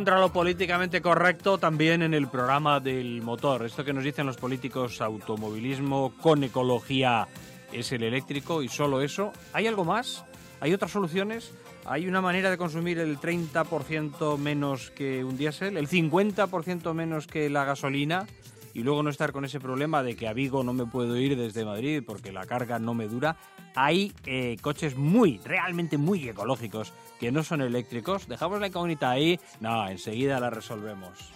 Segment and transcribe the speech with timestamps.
[0.00, 3.66] Contra lo políticamente correcto también en el programa del motor.
[3.66, 7.28] Esto que nos dicen los políticos, automovilismo con ecología
[7.70, 9.30] es el eléctrico y solo eso.
[9.52, 10.24] ¿Hay algo más?
[10.60, 11.52] ¿Hay otras soluciones?
[11.84, 15.76] ¿Hay una manera de consumir el 30% menos que un diésel?
[15.76, 18.26] ¿El 50% menos que la gasolina?
[18.74, 21.36] Y luego no estar con ese problema de que a Vigo no me puedo ir
[21.36, 23.36] desde Madrid porque la carga no me dura.
[23.74, 28.28] Hay eh, coches muy, realmente muy ecológicos que no son eléctricos.
[28.28, 29.38] Dejamos la incógnita ahí.
[29.60, 31.32] No, enseguida la resolvemos.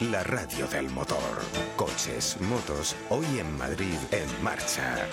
[0.00, 1.18] La radio del motor.
[1.76, 5.08] Coches, motos, hoy en Madrid en marcha.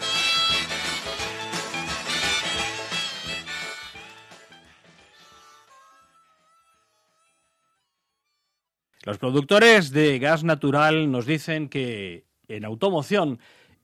[9.06, 13.40] Los productores de gas natural nos dicen que en automoción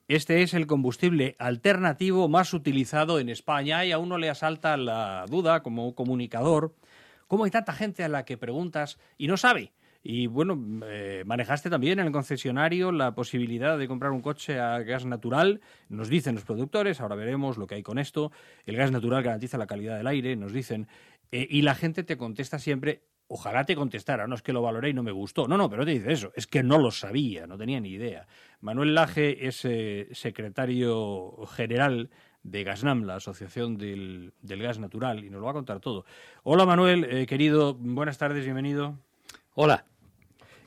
[0.07, 5.25] este es el combustible alternativo más utilizado en España y a uno le asalta la
[5.29, 6.73] duda como comunicador,
[7.27, 9.73] ¿cómo hay tanta gente a la que preguntas y no sabe?
[10.01, 14.79] Y bueno, eh, manejaste también en el concesionario la posibilidad de comprar un coche a
[14.79, 15.59] gas natural.
[15.89, 18.31] Nos dicen los productores, ahora veremos lo que hay con esto.
[18.65, 20.87] El gas natural garantiza la calidad del aire, nos dicen.
[21.33, 24.89] Eh, y la gente te contesta siempre, ojalá te contestara, no es que lo valoré
[24.89, 25.47] y no me gustó.
[25.47, 28.27] No, no, pero te dice eso, es que no lo sabía, no tenía ni idea.
[28.59, 32.09] Manuel Laje es eh, secretario general
[32.43, 36.05] de Gasnam, la Asociación del, Gas Natural, y nos lo va a contar todo.
[36.43, 38.97] Hola Manuel, eh, querido, buenas tardes, bienvenido.
[39.53, 39.85] Hola.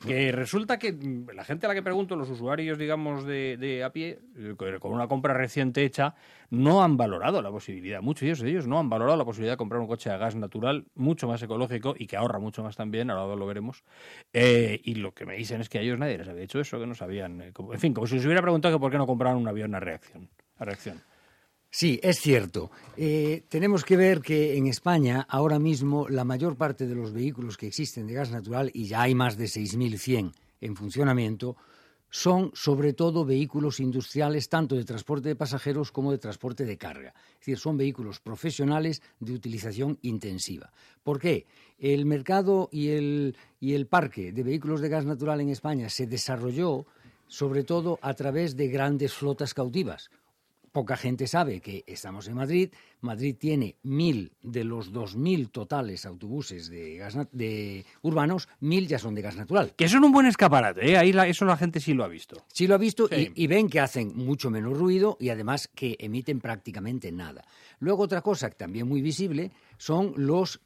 [0.07, 0.97] Que resulta que
[1.33, 5.07] la gente a la que pregunto, los usuarios, digamos, de, a pie, eh, con una
[5.07, 6.15] compra reciente hecha,
[6.51, 9.81] no han valorado la posibilidad, muchos de ellos no han valorado la posibilidad de comprar
[9.81, 13.37] un coche a gas natural mucho más ecológico y que ahorra mucho más también, ahora
[13.37, 13.85] lo veremos.
[14.33, 16.79] Eh, y lo que me dicen es que a ellos nadie les había hecho eso,
[16.79, 17.41] que no sabían.
[17.41, 19.75] Eh, en fin, como si les hubiera preguntado que por qué no compraron un avión
[19.75, 20.29] a reacción.
[20.59, 21.01] A reacción.
[21.75, 22.71] Sí, es cierto.
[22.99, 27.57] Eh, tenemos que ver que en España ahora mismo la mayor parte de los vehículos
[27.57, 31.57] que existen de gas natural, y ya hay más de 6.100 en funcionamiento,
[32.11, 37.15] son sobre todo vehículos industriales, tanto de transporte de pasajeros como de transporte de carga.
[37.33, 40.71] Es decir, son vehículos profesionales de utilización intensiva.
[41.03, 41.47] ¿Por qué?
[41.79, 46.07] El mercado y el, y el parque de vehículos de gas natural en España se
[46.07, 46.85] desarrolló
[47.29, 50.11] sobre todo a través de grandes flotas cautivas
[50.73, 52.71] Poca gente sabe que estamos en Madrid.
[53.03, 58.99] Madrid tiene mil de los dos mil totales autobuses de, gas de urbanos, mil ya
[58.99, 59.75] son de gas natural.
[59.77, 60.97] Que son un buen escaparate, ¿eh?
[60.97, 62.43] Ahí eso la gente sí lo ha visto.
[62.51, 65.97] Sí lo ha visto y, y, ven que hacen mucho menos ruido y además que
[66.01, 67.45] emiten prácticamente nada.
[67.79, 70.61] Luego otra cosa también muy visible son los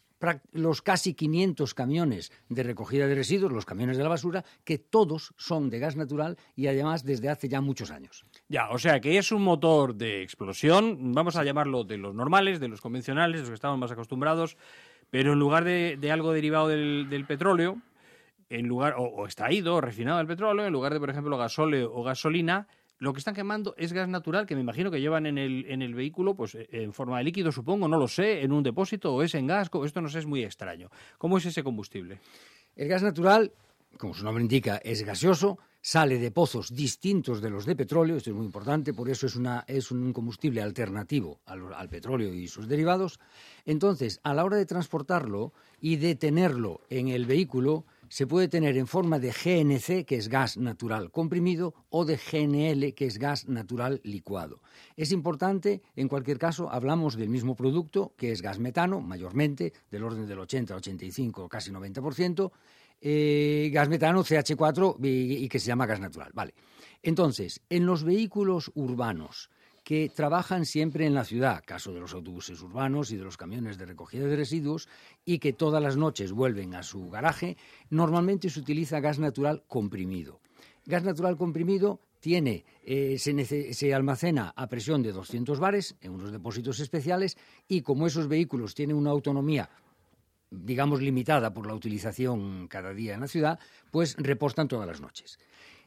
[0.53, 5.34] los casi 500 camiones de recogida de residuos, los camiones de la basura, que todos
[5.37, 8.25] son de gas natural y además desde hace ya muchos años.
[8.49, 12.60] Ya, o sea que es un motor de explosión, vamos a llamarlo de los normales,
[12.60, 14.56] de los convencionales, de los que estamos más acostumbrados,
[15.10, 17.81] pero en lugar de, algo derivado del, petróleo,
[18.48, 21.93] en lugar, o, o extraído, o refinado del petróleo, en lugar de, por ejemplo, gasóleo
[21.93, 22.66] o gasolina,
[22.99, 25.83] lo que están quemando es gas natural que me imagino que llevan en el, en
[25.83, 29.15] el vehículo pues eh, en forma de líquido, supongo, no lo sé, en un depósito
[29.15, 30.91] o es en gas, esto nos es muy extraño.
[31.19, 32.21] ¿Cómo es ese combustible?
[32.75, 33.53] El gas natural,
[33.99, 38.31] como su nombre indica, es gaseoso, sale de pozos distintos de los de petróleo, esto
[38.31, 42.49] es muy importante, por eso es, una, es un combustible alternativo al, al, petróleo y
[42.49, 43.21] sus derivados.
[43.65, 48.77] Entonces, a la hora de transportarlo y de tenerlo en el vehículo, se puede tener
[48.77, 53.49] en forma de GNC, que es gas natural comprimido, o de GNL, que es gas
[53.49, 54.61] natural licuado.
[54.97, 60.05] Es importante, en cualquier caso, hablamos del mismo producto, que es gas metano, mayormente, del
[60.05, 62.51] orden del 80, 85, casi 90%,
[63.01, 66.31] eh, gas metano CH4 y, y que se llama gas natural.
[66.33, 66.55] Vale.
[67.03, 69.51] Entonces, en los vehículos urbanos,
[69.86, 73.78] que trabajan siempre en la ciudad, caso de los autobuses urbanos y de los camiones
[73.78, 74.88] de recogida de residuos,
[75.24, 77.56] y que todas las noches vuelven a su garaje,
[77.88, 80.41] normalmente se utiliza gas natural comprimido.
[80.86, 86.33] Gas natural comprimido tiene, eh, se, se, almacena a presión de 200 bares en unos
[86.33, 87.38] depósitos especiales
[87.68, 89.71] y como esos vehículos tienen una autonomía
[90.50, 93.59] digamos, limitada por la utilización cada día en la ciudad,
[93.92, 95.38] pues repostan todas las noches.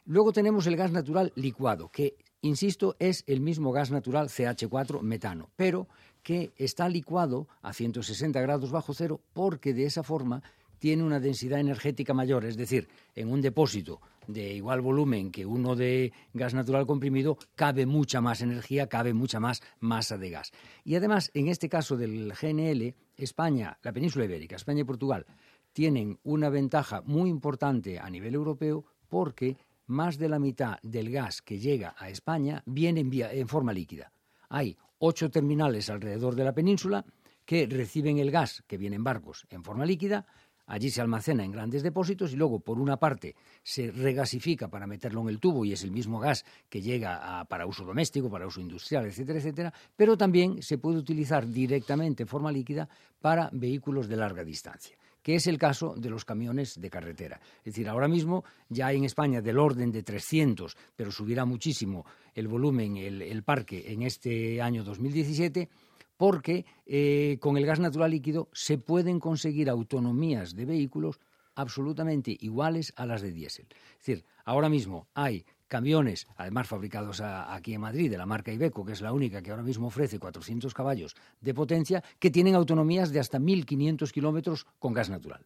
[0.05, 5.49] Luego tenemos el gas natural licuado, que, insisto, es el mismo gas natural CH4 metano,
[5.55, 5.87] pero
[6.23, 10.43] que está licuado a 160 grados bajo cero porque de esa forma
[10.79, 15.75] tiene una densidad energética mayor, es decir, en un depósito de igual volumen que uno
[15.75, 20.51] de gas natural comprimido, cabe mucha más energía, cabe mucha más masa de gas.
[20.83, 25.25] Y además, en este caso del GNL, España, la península ibérica, España y Portugal,
[25.73, 29.57] tienen una ventaja muy importante a nivel europeo porque
[29.89, 34.11] más de la mitad del gas que llega a España viene en, forma líquida.
[34.49, 37.03] Hay ocho terminales alrededor de la península
[37.43, 40.25] que reciben el gas que viene en barcos en forma líquida.
[40.67, 45.21] Allí se almacena en grandes depósitos y luego, por una parte, se regasifica para meterlo
[45.21, 48.61] en el tubo y es el mismo gas que llega para uso doméstico, para uso
[48.61, 52.87] industrial, etcétera, etcétera, pero también se puede utilizar directamente en forma líquida
[53.19, 54.95] para vehículos de larga distancia
[55.29, 57.39] que es el caso de los camiones de carretera.
[57.59, 62.03] Es decir, ahora mismo ya hay en España del orden de 300, pero subirá muchísimo
[62.33, 65.69] el volumen, el, parque en este año 2017
[66.17, 71.19] porque eh, con el gas natural líquido se pueden conseguir autonomías de vehículos
[71.53, 73.67] absolutamente iguales a las de diésel.
[73.99, 78.83] Es decir, ahora mismo hay camiones, además fabricados aquí en Madrid, de la marca Ibeco,
[78.83, 83.11] que es la única que ahora mismo ofrece 400 caballos de potencia, que tienen autonomías
[83.11, 85.45] de hasta 1.500 kilómetros con gas natural.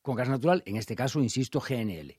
[0.00, 2.16] Con gas natural, en este caso, insisto, GNL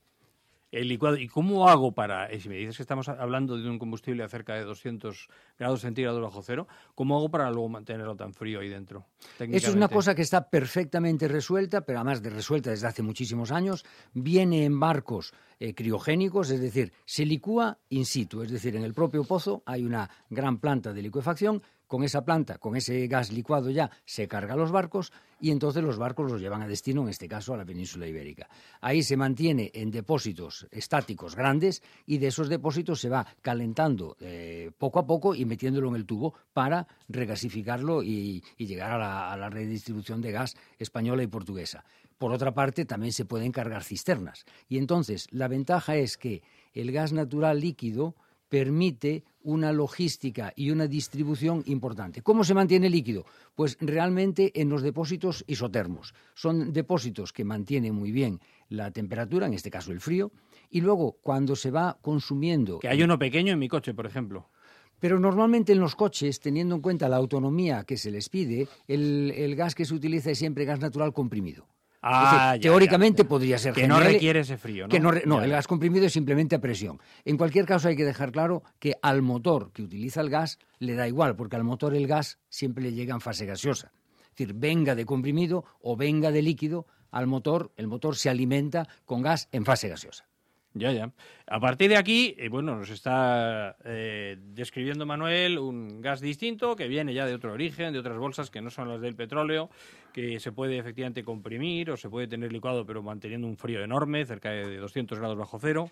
[0.70, 1.16] el licuado.
[1.16, 4.28] ¿Y cómo hago para, eh, si me dices que estamos hablando de un combustible a
[4.28, 5.28] cerca de 200
[5.58, 9.06] grados centígrados bajo cero, ¿cómo hago para luego mantenerlo tan frío ahí dentro?
[9.38, 13.50] Eso es una cosa que está perfectamente resuelta, pero además de resuelta desde hace muchísimos
[13.52, 13.84] años.
[14.12, 18.94] Viene en barcos eh, criogénicos, es decir, se licúa in situ, es decir, en el
[18.94, 23.68] propio pozo hay una gran planta de licuefacción con esa planta, con ese gas licuado
[23.68, 27.26] ya, se carga los barcos y entonces los barcos los llevan a destino, en este
[27.26, 28.48] caso a la península ibérica.
[28.80, 34.70] Ahí se mantiene en depósitos estáticos grandes y de esos depósitos se va calentando eh,
[34.78, 39.36] poco a poco y metiéndolo en el tubo para regasificarlo y, llegar a la, a
[39.36, 41.84] la redistribución de gas española y portuguesa.
[42.18, 44.44] Por otra parte, también se pueden cargar cisternas.
[44.68, 48.14] Y entonces, la ventaja es que el gas natural líquido
[48.50, 52.20] permite una logística y una distribución importante.
[52.20, 53.24] ¿Cómo se mantiene líquido?
[53.54, 56.12] Pues realmente en los depósitos isotermos.
[56.34, 60.32] Son depósitos que mantienen muy bien la temperatura, en este caso el frío,
[60.68, 62.80] y luego cuando se va consumiendo...
[62.80, 64.50] Que hay uno pequeño en mi coche, por ejemplo.
[64.98, 69.32] Pero normalmente en los coches, teniendo en cuenta la autonomía que se les pide, el,
[69.34, 71.66] el gas que se utiliza es siempre gas natural comprimido.
[72.02, 75.12] Ah, teóricamente podría ser que no requiere ese frío, ¿no?
[75.26, 76.98] no, el gas comprimido es simplemente a presión.
[77.24, 80.94] En cualquier caso hay que dejar claro que al motor que utiliza el gas le
[80.94, 83.92] da igual, porque al motor el gas siempre le llega en fase gaseosa.
[84.22, 88.88] Es decir, venga de comprimido o venga de líquido, al motor el motor se alimenta
[89.04, 90.26] con gas en fase gaseosa.
[90.72, 91.10] Ya, ya.
[91.48, 96.86] A partir de aquí, eh, bueno, nos está eh, describiendo Manuel un gas distinto que
[96.86, 99.68] viene ya de otro origen, de otras bolsas que no son las del petróleo,
[100.12, 104.24] que se puede efectivamente comprimir o se puede tener licuado, pero manteniendo un frío enorme,
[104.26, 105.90] cerca de 200 grados bajo cero.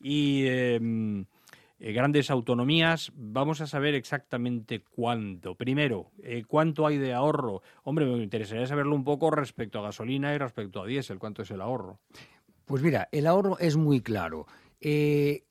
[0.00, 1.24] Y em,
[1.78, 3.12] eh, grandes autonomías.
[3.14, 5.54] Vamos a saber exactamente cuánto.
[5.54, 6.10] Primero,
[6.46, 7.62] cuánto hay de ahorro.
[7.84, 11.18] Hombre, me interesaría saberlo un poco respecto a gasolina y respecto a diésel.
[11.18, 11.98] ¿Cuánto es el ahorro?
[12.64, 14.46] Pues mira, el ahorro es muy claro.
[14.80, 15.44] Eh,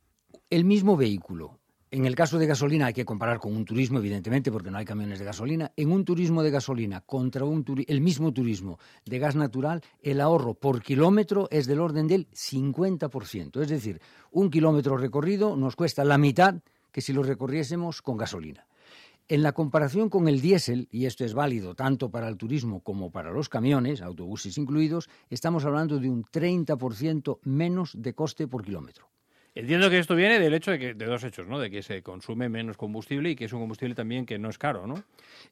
[0.50, 1.60] el mismo vehículo,
[1.94, 4.86] en el caso de gasolina hay que comparar con un turismo, evidentemente, porque no hay
[4.86, 5.74] camiones de gasolina.
[5.76, 10.54] En un turismo de gasolina contra un el mismo turismo de gas natural, el ahorro
[10.54, 13.62] por kilómetro es del orden del 50%.
[13.62, 16.56] Es decir, un kilómetro recorrido nos cuesta la mitad
[16.94, 18.66] que si lo recorriésemos con gasolina.
[19.28, 23.12] En la comparación con el diésel, y esto es válido tanto para el turismo como
[23.12, 29.12] para los camiones, autobuses incluidos, estamos hablando de un 30% menos de coste por kilómetro.
[29.54, 31.60] Entiendo que esto viene del hecho de, que, de dos hechos, ¿no?
[31.60, 34.58] De que se consume menos combustible y que es un combustible también que no es
[34.58, 35.04] caro, ¿no?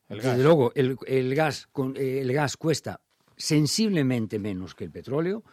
[0.08, 3.01] Desde luego, el, gas, eh, el gas cuesta
[3.36, 5.44] sensiblemente menos que el petróleo.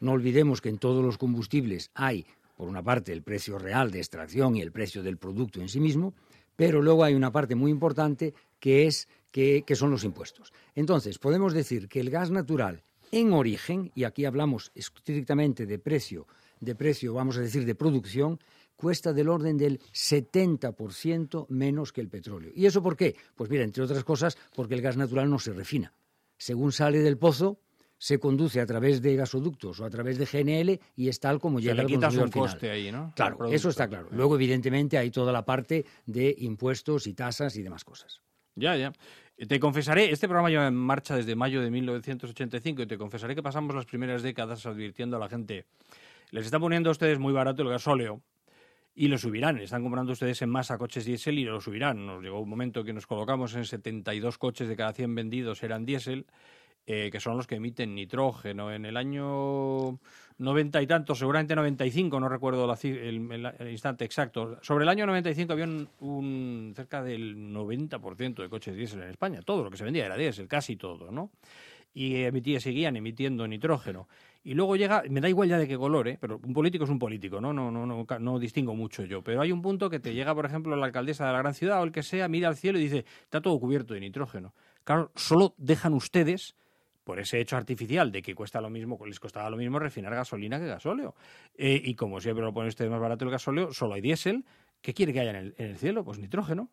[0.00, 3.98] No olvidemos que en todos los combustibles hay, por una parte, el precio real de
[3.98, 6.14] extracción y el precio del producto en sí mismo,
[6.54, 10.52] pero luego hay una parte muy importante que es que, son los impuestos.
[10.74, 12.82] Entonces, podemos decir que el gas natural
[13.12, 16.26] en origen, y aquí hablamos estrictamente de precio,
[16.60, 18.38] de precio, vamos a decir, de producción,
[18.76, 22.52] cuesta del orden del 70% menos que el petróleo.
[22.54, 23.16] ¿Y eso por qué?
[23.34, 25.92] Pues mira, entre otras cosas, porque el gas natural no se refina.
[26.36, 27.58] Según sale del pozo,
[27.98, 31.60] se conduce a través de gasoductos o a través de GNL y es tal como
[31.60, 33.12] llega al consumidor un coste ahí, ¿no?
[33.16, 34.08] Claro, eso está claro.
[34.10, 38.20] Luego, evidentemente, hay toda la parte de impuestos y tasas y demás cosas.
[38.54, 38.92] Ya, ya.
[39.48, 43.42] Te confesaré, este programa lleva en marcha desde mayo de 1985 y te confesaré que
[43.42, 45.66] pasamos las primeras décadas advirtiendo a la gente,
[46.30, 48.20] les están poniendo a ustedes muy barato el gasóleo
[48.96, 49.58] y lo subirán.
[49.58, 52.06] Están comprando ustedes en masa coches diésel y lo subirán.
[52.06, 55.84] Nos llegó un momento que nos colocamos en 72 coches de cada 100 vendidos eran
[55.84, 56.26] diésel,
[56.86, 58.72] eh, que son los que emiten nitrógeno.
[58.72, 59.98] En el año
[60.38, 64.58] 90 y tanto, seguramente 95, no recuerdo el, instante exacto.
[64.62, 65.66] Sobre el año 95 había
[66.00, 69.42] un, cerca del 90% de coches diésel en España.
[69.42, 71.30] Todo lo que se vendía era diésel, casi todo, ¿no?
[71.92, 74.08] Y emitía, seguían emitiendo nitrógeno.
[74.46, 76.18] Y luego llega, me da igual ya de qué color, ¿eh?
[76.20, 77.52] pero un político es un político, ¿no?
[77.52, 79.20] No, no, no, no distingo mucho yo.
[79.20, 81.80] Pero hay un punto que te llega, por ejemplo, la alcaldesa de la gran ciudad
[81.80, 84.54] o el que sea, mira al cielo y dice, está todo cubierto de nitrógeno.
[84.84, 86.54] Claro, solo dejan ustedes
[87.02, 90.60] por ese hecho artificial de que cuesta lo mismo, les costaba lo mismo refinar gasolina
[90.60, 91.16] que gasóleo.
[91.56, 94.44] Eh, y como siempre lo pone usted más barato el gasóleo, solo hay diésel.
[94.80, 96.04] ¿Qué quiere que haya en el, en el cielo?
[96.04, 96.70] Pues nitrógeno.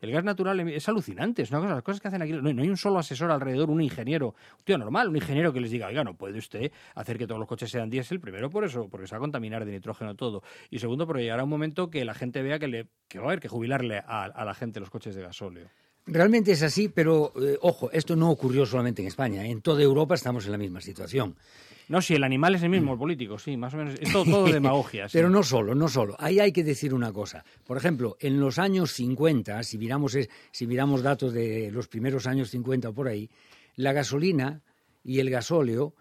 [0.00, 2.32] El gas natural es alucinante, es una cosa, las cosas que hacen aquí.
[2.32, 5.70] No, hay un solo asesor alrededor, un ingeniero, un tío normal, un ingeniero que les
[5.70, 8.88] diga, oiga, no puede usted hacer que todos los coches sean diésel, primero por eso,
[8.90, 10.42] porque se va a contaminar de nitrógeno todo.
[10.70, 13.28] Y segundo, porque llegará un momento que la gente vea que, le, que va a
[13.28, 15.68] haber que jubilarle a, la gente los coches de gasóleo.
[16.06, 19.44] Realmente es así, pero eh, ojo, esto no ocurrió solamente en España.
[19.44, 21.36] En toda Europa estamos en la misma situación.
[21.88, 23.94] No, si el animal es el mismo, el político, sí, más o menos.
[24.00, 25.06] Es todo, demagogia.
[25.12, 26.16] Pero no solo, no solo.
[26.18, 27.44] Ahí hay que decir una cosa.
[27.64, 30.16] Por ejemplo, en los años 50, si miramos,
[30.50, 33.30] si miramos datos de los primeros años 50 o por ahí,
[33.76, 34.62] la gasolina
[35.04, 35.94] y el gasóleo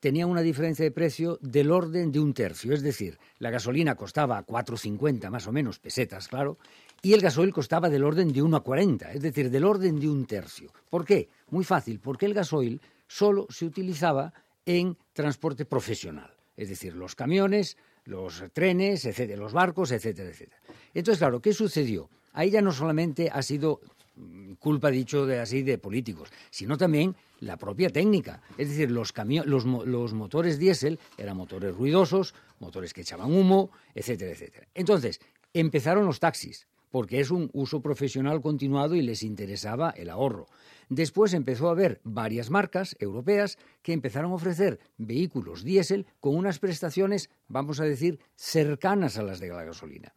[0.00, 2.74] tenían una diferencia de precio del orden de un tercio.
[2.74, 6.58] Es decir, la gasolina costaba 4,50 más o menos, pesetas, claro,
[7.00, 10.08] y el gasoil costaba del orden de 1 a 40, es decir, del orden de
[10.08, 10.70] un tercio.
[10.90, 11.28] ¿Por qué?
[11.50, 14.32] Muy fácil, porque el gasoil solo se utilizaba
[14.66, 20.60] en transporte profesional, es decir, los camiones, los trenes, etcétera, los barcos, etcétera, etcétera.
[20.94, 22.10] Entonces, claro, ¿qué sucedió?
[22.32, 23.80] Ahí ya no solamente ha sido
[24.16, 28.40] mm, culpa, dicho de así, de políticos, sino también la propia técnica.
[28.56, 29.12] Es decir, los,
[29.44, 34.66] los, los motores diésel eran motores ruidosos, motores que echaban humo, etcétera, etcétera.
[34.74, 35.20] Entonces,
[35.52, 40.46] empezaron los taxis porque es un uso profesional continuado y les interesaba el ahorro.
[40.94, 46.58] Después empezó a haber varias marcas europeas que empezaron a ofrecer vehículos diésel con unas
[46.58, 50.14] prestaciones, vamos a decir, cercanas a las de la gasolina.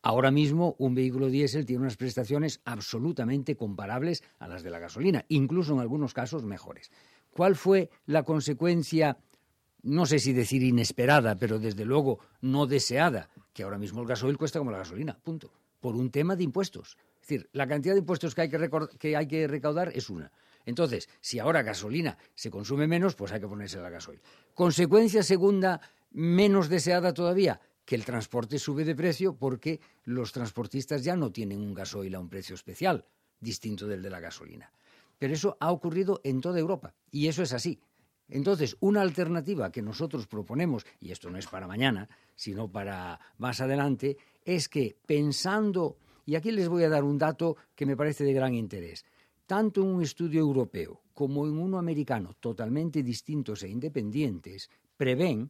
[0.00, 5.26] Ahora mismo un vehículo diésel tiene unas prestaciones absolutamente comparables a las de la gasolina,
[5.28, 6.90] incluso en algunos casos mejores.
[7.30, 9.18] ¿Cuál fue la consecuencia,
[9.82, 13.28] no sé si decir inesperada, pero desde luego no deseada?
[13.52, 16.96] Que ahora mismo el gasoil cuesta como la gasolina, punto por un tema de impuestos.
[17.28, 20.32] Es decir, la cantidad de impuestos que hay que, que hay que recaudar es una.
[20.64, 24.18] Entonces, si ahora gasolina se consume menos, pues hay que ponerse la gasoil.
[24.54, 25.78] Consecuencia segunda,
[26.10, 31.60] menos deseada todavía, que el transporte sube de precio porque los transportistas ya no tienen
[31.60, 33.04] un gasoil a un precio especial,
[33.38, 34.72] distinto del de la gasolina.
[35.18, 37.78] Pero eso ha ocurrido en toda Europa y eso es así.
[38.30, 43.60] Entonces, una alternativa que nosotros proponemos, y esto no es para mañana, sino para más
[43.60, 44.16] adelante,
[44.46, 48.34] es que pensando, y aquí les voy a dar un dato que me parece de
[48.34, 49.06] gran interés,
[49.46, 54.68] tanto en un estudio europeo como en uno americano, totalmente distintos e independientes,
[55.00, 55.48] prevén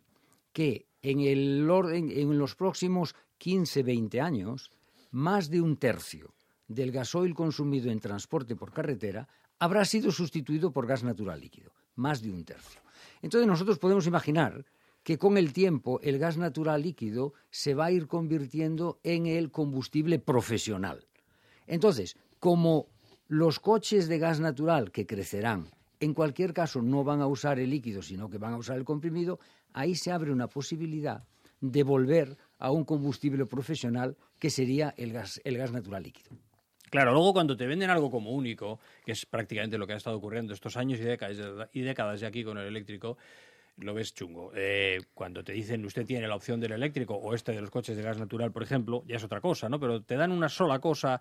[0.52, 4.70] que en, el orden, en los próximos 15-20 años,
[5.10, 6.32] más de un tercio
[6.68, 9.26] del gasoil consumido en transporte por carretera
[9.58, 12.80] habrá sido sustituido por gas natural líquido, más de un tercio.
[13.20, 14.64] Entonces nosotros podemos imaginar
[15.08, 19.50] que con el tiempo el gas natural líquido se va a ir convirtiendo en el
[19.50, 21.06] combustible profesional.
[21.66, 22.88] Entonces, como
[23.26, 27.70] los coches de gas natural que crecerán, en cualquier caso no van a usar el
[27.70, 29.40] líquido, sino que van a usar el comprimido,
[29.72, 31.24] ahí se abre una posibilidad
[31.62, 36.36] de volver a un combustible profesional que sería el gas, el gas natural líquido.
[36.90, 40.16] Claro, luego cuando te venden algo como único, que es prácticamente lo que ha estado
[40.16, 43.18] ocurriendo estos años y décadas, y décadas de aquí con el eléctrico,
[43.80, 44.52] lo ves chungo.
[44.54, 47.96] Eh, cuando te dicen usted tiene la opción del eléctrico o este de los coches
[47.96, 49.78] de gas natural, por ejemplo, ya es otra cosa, ¿no?
[49.80, 51.20] Pero te dan una sola cosa.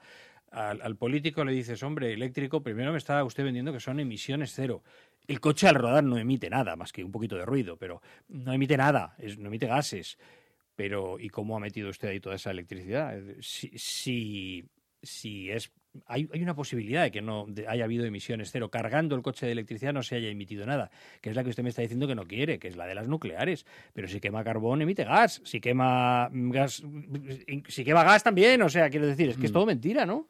[0.49, 4.81] Al, político le dices, hombre, eléctrico, primero me está usted vendiendo que son emisiones cero.
[5.27, 8.53] El coche al rodar no emite nada, más que un poquito de ruido, pero no
[8.53, 10.17] emite nada, no emite gases.
[10.75, 13.19] Pero, ¿y cómo ha metido usted ahí toda esa electricidad?
[13.41, 14.69] Si, si,
[15.01, 15.69] si es
[16.05, 18.69] hay, una posibilidad de que no haya habido emisiones cero.
[18.69, 21.63] Cargando el coche de electricidad no se haya emitido nada, que es la que usted
[21.63, 23.65] me está diciendo que no quiere, que es la de las nucleares.
[23.93, 25.41] Pero si quema carbón, emite gas.
[25.43, 26.83] Si quema gas,
[27.67, 28.61] si quema gas también.
[28.61, 29.53] O sea, quiero decir, es que es mm.
[29.53, 30.27] todo mentira, ¿no?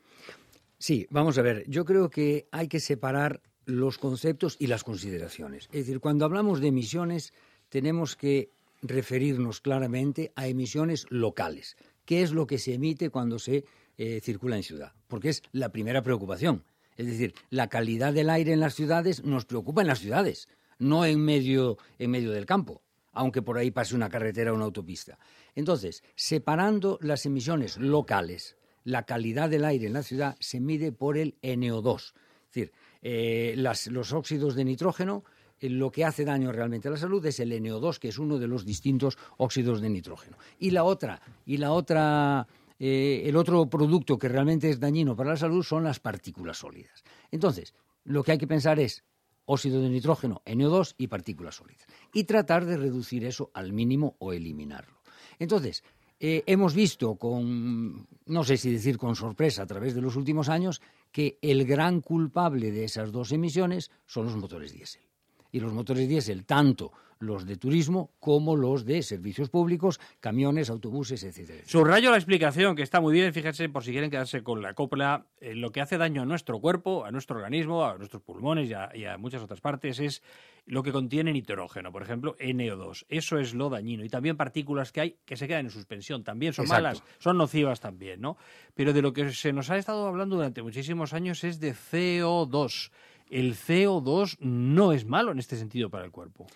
[0.78, 1.64] Sí, vamos a ver.
[1.68, 5.66] Yo creo que hay que separar los conceptos y las consideraciones.
[5.66, 7.34] Es decir, cuando hablamos de emisiones,
[7.70, 8.50] tenemos que
[8.82, 11.76] referirnos claramente a emisiones locales.
[12.06, 13.66] ¿Qué es lo que se emite cuando se
[13.98, 16.64] eh, circula en ciudad, porque es la primera preocupación.
[16.96, 20.48] Es decir, la calidad del aire en las ciudades nos preocupa en las ciudades,
[20.80, 24.66] no en medio, en medio del campo, aunque por ahí pase una carretera o una
[24.66, 25.20] autopista.
[25.56, 31.18] Entonces, separando las emisiones locales, la calidad del aire en la ciudad se mide por
[31.18, 31.98] el NO2.
[31.98, 35.24] Es decir, eh, los óxidos de nitrógeno
[35.60, 38.38] eh, lo que hace daño realmente a la salud es el NO2, que es uno
[38.38, 40.38] de los distintos óxidos de nitrógeno.
[40.60, 42.48] Y la otra, y la otra
[42.80, 47.04] eh, el otro producto que realmente es dañino para la salud son las partículas sólidas.
[47.32, 49.04] Entonces, lo que hay que pensar es
[49.46, 51.88] óxido de nitrógeno, NO2 y partículas sólidas.
[52.14, 54.98] Y tratar de reducir eso al mínimo o eliminarlo.
[55.40, 55.84] Entonces,
[56.20, 60.50] eh, hemos visto con, no sé si decir con sorpresa a través de los últimos
[60.50, 60.82] años,
[61.12, 65.04] que el gran culpable de esas dos emisiones son los motores diésel.
[65.52, 71.24] Y los motores diésel, tanto los de turismo como los de servicios públicos, camiones, autobuses,
[71.24, 71.64] etcétera.
[71.66, 75.26] Subrayo la explicación, que está muy bien, fíjense, por si quieren quedarse con la copla,
[75.40, 79.06] eh, lo que hace daño a nuestro cuerpo, a nuestro organismo, a nuestros pulmones y
[79.06, 80.22] a, muchas otras partes es
[80.66, 83.06] lo que contiene nitrógeno, por ejemplo, NO2.
[83.08, 84.04] Eso es lo dañino.
[84.04, 87.80] Y también partículas que hay que se quedan en suspensión, también son malas, son nocivas
[87.80, 88.38] también, ¿no?
[88.76, 92.92] Pero de lo que se nos ha estado hablando durante muchísimos años es de CO2.
[93.30, 96.48] El CO2 no es malo en este sentido para el cuerpo.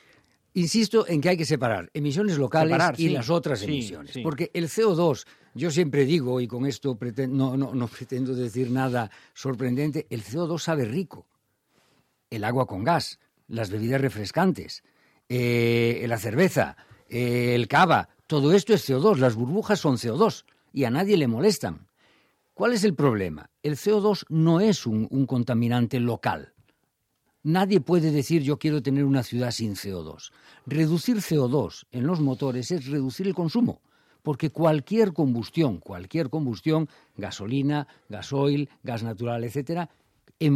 [0.54, 4.18] Insisto en que hay que separar emisiones locales y las otras emisiones.
[4.22, 6.98] Porque el CO2, yo siempre digo, y con esto
[7.30, 11.26] no, no, pretendo decir nada sorprendente, el CO2 sabe rico.
[12.30, 14.84] El agua con gas, las bebidas refrescantes,
[15.30, 16.76] eh, la cerveza,
[17.10, 19.18] eh, el cava, todo esto es CO2.
[19.18, 21.88] Las burbujas son CO2 y a nadie le molestan.
[22.54, 23.50] ¿Cuál es el problema?
[23.64, 26.54] El CO2 no es un contaminante local.
[27.44, 30.32] Nadie puede decir yo quiero tener una ciudad sin CO2.
[30.68, 33.82] Reducir CO2 en los motores es reducir el consumo,
[34.22, 39.90] porque cualquier combustión, cualquier combustión, gasolina, gasoil, gas natural, etcétera,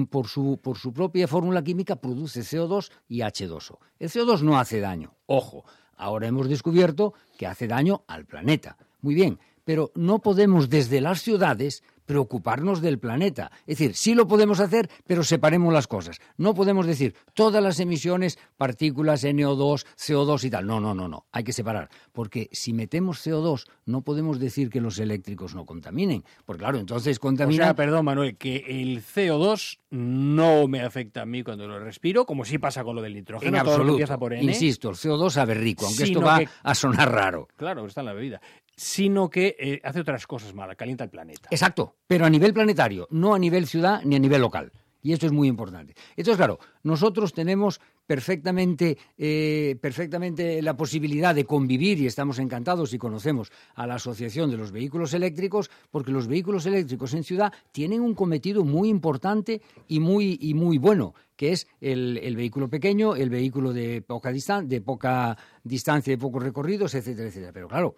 [0.09, 3.77] por, su, por su propia fórmula química produce CO2 y H2O.
[3.99, 5.13] El CO2 no hace daño.
[5.25, 5.65] Ojo,
[5.97, 8.77] ahora hemos descubierto que hace daño al planeta.
[9.01, 13.51] Muy bien, pero no podemos desde las ciudades preocuparnos del planeta.
[13.61, 16.19] Es decir, sí lo podemos hacer, pero separemos las cosas.
[16.37, 20.65] No podemos decir todas las emisiones, partículas, NO2, CO2 y tal.
[20.65, 21.25] No, no, no, no.
[21.31, 21.89] Hay que separar.
[22.11, 26.23] Porque si metemos CO2, no podemos decir que los eléctricos no contaminen.
[26.45, 27.63] Porque claro, entonces contamina.
[27.63, 32.25] O sea, perdón, Manuel, que el CO2 no me afecta a mí cuando lo respiro,
[32.25, 33.49] como sí pasa con lo del nitrógeno.
[33.49, 33.95] En absoluto.
[34.19, 37.47] Por Insisto, el CO2 sabe rico, aunque esto va a sonar raro.
[37.55, 38.41] Claro, está en la bebida
[38.75, 41.49] sino que eh, hace otras cosas malas, calienta el planeta.
[41.51, 44.71] Exacto, pero a nivel planetario, no a nivel ciudad ni a nivel local.
[45.05, 45.93] Y esto es muy importante.
[46.15, 52.97] Entonces, claro, nosotros tenemos perfectamente, eh, perfectamente la posibilidad de convivir y estamos encantados y
[52.97, 58.01] conocemos a la Asociación de los Vehículos Eléctricos, porque los vehículos eléctricos en ciudad tienen
[58.01, 63.29] un cometido muy importante y muy, y muy bueno, que es el, vehículo pequeño, el
[63.29, 67.51] vehículo de poca, distan de poca distancia, de pocos recorridos, etcétera, etcétera.
[67.53, 67.95] Pero claro,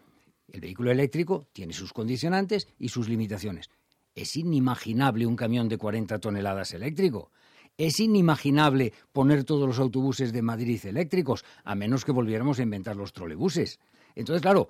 [0.48, 3.70] el vehículo eléctrico tiene sus condicionantes y sus limitaciones.
[4.16, 7.32] Es inimaginable un camión de 40 toneladas eléctrico.
[7.78, 12.96] Es inimaginable poner todos los autobuses de Madrid eléctricos, a menos que volviéramos a inventar
[12.96, 13.80] los trolebuses.
[14.16, 14.70] Entonces, claro,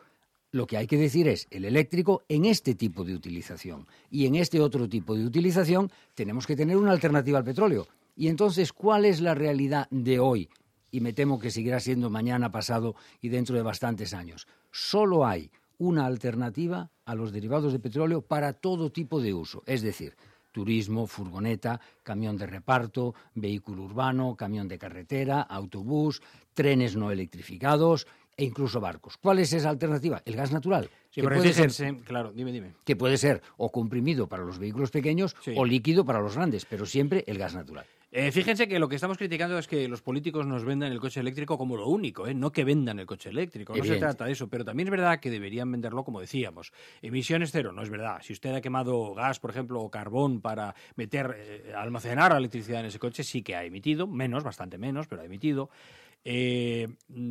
[0.52, 3.88] lo que hay que decir es el eléctrico en este tipo de utilización.
[4.10, 7.88] Y en este otro tipo de utilización tenemos que tener una alternativa al petróleo.
[8.16, 10.50] Y entonces, ¿cuál es la realidad de hoy?
[10.90, 14.48] Y me temo que seguirá siendo mañana, pasado y dentro de bastantes años.
[14.72, 19.82] Solo hay una alternativa a los derivados de petróleo para todo tipo de uso, es
[19.82, 20.16] decir,
[20.52, 26.22] turismo, furgoneta, camión de reparto, vehículo urbano, camión de carretera, autobús,
[26.54, 29.18] trenes no electrificados e incluso barcos.
[29.18, 30.22] ¿Cuál es esa alternativa?
[30.26, 30.90] El gas natural.
[31.12, 32.74] que puede ser, claro, dime, dime.
[32.86, 36.86] Que puede ser o comprimido para los vehículos pequeños o líquido para los grandes, pero
[36.86, 37.86] siempre el gas natural.
[38.10, 41.20] Eh, fíjense que lo que estamos criticando es que los políticos nos vendan el coche
[41.20, 42.34] eléctrico como lo único, ¿eh?
[42.34, 45.20] no que vendan el coche eléctrico, no se trata de eso, pero también es verdad
[45.20, 46.72] que deberían venderlo como decíamos.
[47.02, 48.20] Emisiones cero, no es verdad.
[48.22, 52.80] Si usted ha quemado gas, por ejemplo, o carbón para meter, eh, almacenar la electricidad
[52.80, 55.70] en ese coche, sí que ha emitido, menos, bastante menos, pero ha emitido.
[56.24, 56.88] Eh,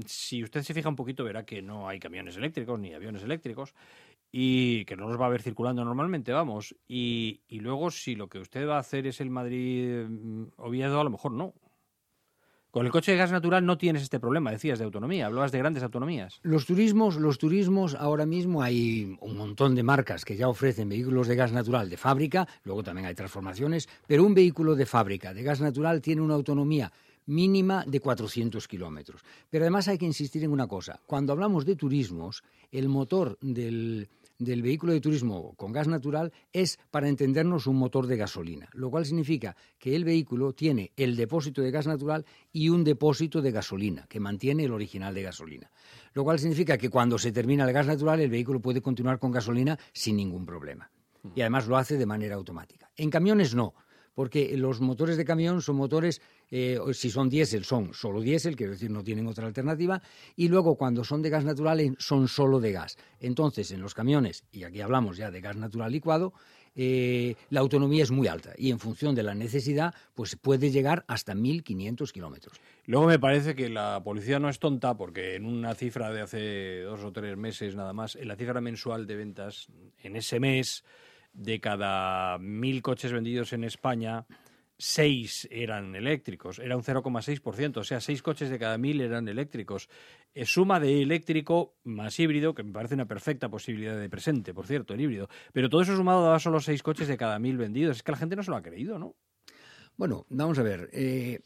[0.06, 3.74] si usted se fija un poquito, verá que no hay camiones eléctricos ni aviones eléctricos
[4.38, 6.77] y que no los va a ver circulando normalmente, vamos.
[6.87, 11.05] Y, y luego, si lo que usted va a hacer es el Madrid-Oviedo, mm, a
[11.05, 11.55] lo mejor no.
[12.70, 15.25] Con el coche de gas natural no tienes este problema, decías, de autonomía.
[15.25, 16.38] Hablabas de grandes autonomías.
[16.42, 21.29] Los turismos, los turismos, ahora mismo hay un montón de marcas que ya ofrecen vehículos
[21.29, 25.44] de gas natural de fábrica, luego también hay transformaciones, pero un vehículo de fábrica de
[25.44, 26.92] gas natural tiene una autonomía
[27.25, 29.22] mínima de 400 kilómetros.
[29.49, 31.01] Pero además hay que insistir en una cosa.
[31.07, 36.79] Cuando hablamos de turismos, el motor del, del vehículo de turismo con gas natural es,
[36.90, 41.62] para entendernos, un motor de gasolina, lo cual significa que el vehículo tiene el depósito
[41.62, 45.70] de gas natural y un depósito de gasolina, que mantiene el original de gasolina.
[46.12, 49.31] Lo cual significa que cuando se termina el gas natural, el vehículo puede continuar con
[49.31, 50.90] gasolina sin ningún problema.
[51.35, 52.90] Y además lo hace de manera automática.
[52.96, 53.75] En camiones no
[54.16, 58.72] porque los motores de camión son motores, eh, si son diésel, son solo diésel, quiero
[58.72, 60.00] decir, no tienen otra alternativa,
[60.37, 62.96] y luego cuando son de gas natural son solo de gas.
[63.20, 66.32] Entonces, en los camiones, y aquí hablamos ya de gas natural licuado,
[66.78, 71.06] eh, la autonomía es muy alta y en función de la necesidad, pues puede llegar
[71.09, 72.61] hasta 1.500 kilómetros.
[72.85, 76.82] Luego me parece que la policía no es tonta porque en una cifra de hace
[76.82, 79.68] dos o tres meses nada más, en la cifra mensual de ventas,
[80.02, 80.85] en ese mes
[81.32, 84.26] de cada mil coches vendidos en España,
[84.78, 89.88] seis eran eléctricos, era un 0,6%, o sea, seis coches de cada mil eran eléctricos.
[90.34, 94.66] Es suma de eléctrico más híbrido, que me parece una perfecta posibilidad de presente, por
[94.66, 95.28] cierto, el híbrido.
[95.52, 97.96] Pero todo eso sumado daba solo seis coches de cada mil vendidos.
[97.96, 99.16] Es que la gente no se lo ha creído, ¿no?
[99.96, 100.90] Bueno, vamos a ver.
[100.92, 101.40] Eh,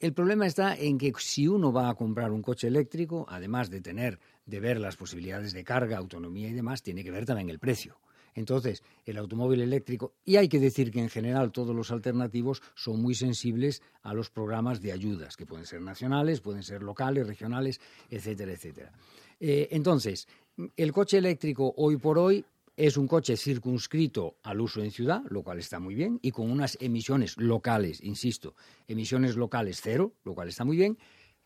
[0.00, 3.80] el problema está en que si uno va a comprar un coche eléctrico, además de
[3.80, 7.58] tener, de ver las posibilidades de carga, autonomía y demás, tiene que ver también el
[7.58, 8.00] precio.
[8.34, 13.02] Entonces, el automóvil eléctrico, y hay que decir que en general todos los alternativos son
[13.02, 17.80] muy sensibles a los programas de ayudas, que pueden ser nacionales, pueden ser locales, regionales,
[18.10, 18.92] etcétera, etcétera.
[19.40, 20.28] Eh, entonces,
[20.76, 22.44] el coche eléctrico hoy por hoy
[22.76, 26.50] es un coche circunscrito al uso en ciudad, lo cual está muy bien, y con
[26.50, 28.54] unas emisiones locales, insisto,
[28.88, 30.98] emisiones locales cero, lo cual está muy bien,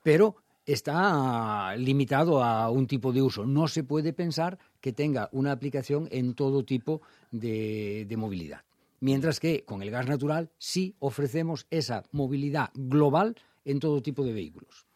[0.03, 3.47] pero está limitado a un tipo de uso.
[3.47, 8.63] No se puede pensar que tenga una aplicación en todo tipo de, movilidad.
[9.01, 14.33] Mientras que con el gas natural sí ofrecemos esa movilidad global en todo tipo de
[14.33, 14.87] vehículos.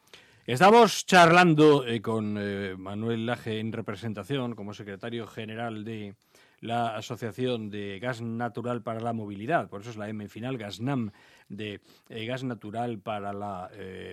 [0.47, 6.15] Estamos charlando eh, con eh, Manuel Laje en representación como secretario general de
[6.61, 11.11] la Asociación de Gas Natural para la Movilidad, por eso es la M final, GASNAM,
[11.49, 13.69] de eh, Gas Natural para la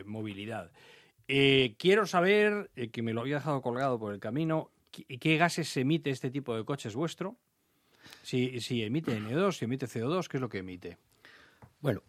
[0.06, 0.72] Movilidad.
[1.28, 4.70] Quiero saber, que me lo había dejado colgado por el camino,
[5.04, 7.37] ¿qué, gases emite este tipo de coches vuestro?
[8.22, 10.98] Si, emite NO2, si emite CO2, ¿qué es lo que emite?
[11.80, 12.02] Bueno,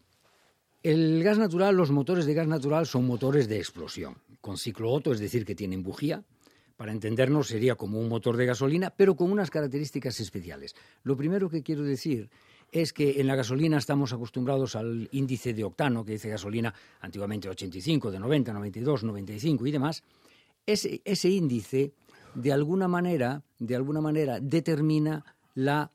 [0.81, 5.11] el gas natural, los motores de gas natural son motores de explosión, con ciclo Otto,
[5.11, 6.23] es decir, que tienen bujía.
[6.77, 10.75] Para entendernos, sería como un motor de gasolina, pero con unas características especiales.
[11.03, 12.29] Lo primero que quiero decir
[12.71, 17.49] es que en la gasolina estamos acostumbrados al índice de octano, que dice gasolina antiguamente
[17.49, 20.03] 85, de 90, 92, 95 y demás.
[20.65, 21.93] Ese índice,
[22.33, 25.23] de alguna manera, de alguna manera, determina
[25.55, 25.91] la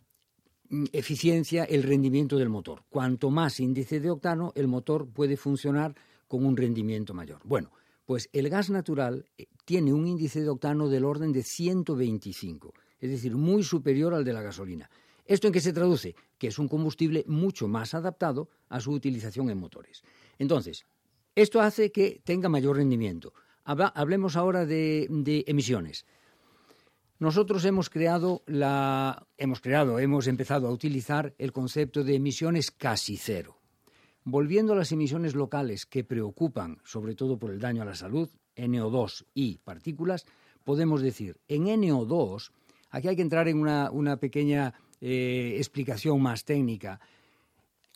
[0.69, 2.83] mm, eficiencia, el rendimiento del motor.
[2.91, 5.95] Cuanto más índice de octano, el motor puede funcionar
[6.29, 7.41] con un rendimiento mayor.
[7.45, 7.71] Bueno,
[8.07, 13.11] pues el gas natural eh, tiene un índice de octano del orden de 125, es
[13.11, 14.91] decir, muy superior al de la gasolina.
[15.27, 16.15] ¿Esto en qué se traduce?
[16.39, 20.03] Que es un combustible mucho más adaptado a su utilización en motores.
[20.39, 20.85] Entonces,
[21.35, 23.33] esto hace que tenga mayor rendimiento.
[23.65, 26.05] hablemos ahora de, emisiones.
[27.19, 28.43] Nosotros hemos creado,
[29.39, 33.57] hemos creado, hemos empezado a utilizar el concepto de emisiones casi cero.
[34.25, 38.29] Volviendo a las emisiones locales que preocupan, sobre todo por el daño a la salud,
[38.57, 40.27] NO2 y partículas,
[40.65, 42.51] podemos decir, en NO2,
[42.91, 46.99] aquí hay que entrar en una pequeña eh, explicación más técnica.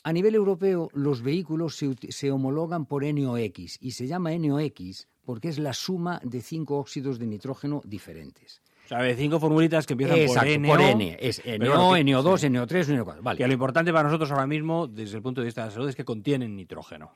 [0.05, 5.59] A nivel europeo, los vehículos se, homologan por NOx y se llama NOx porque es
[5.59, 8.61] la suma de cinco óxidos de nitrógeno diferentes.
[8.89, 11.19] O sea, de cinco formulitas que empiezan por N.
[11.21, 13.21] Es NO, NO2, NO3, NO4.
[13.21, 13.37] Vale.
[13.37, 15.91] Que lo importante para nosotros ahora mismo, desde el punto de vista de la salud,
[15.91, 17.13] es que contienen nitrógeno.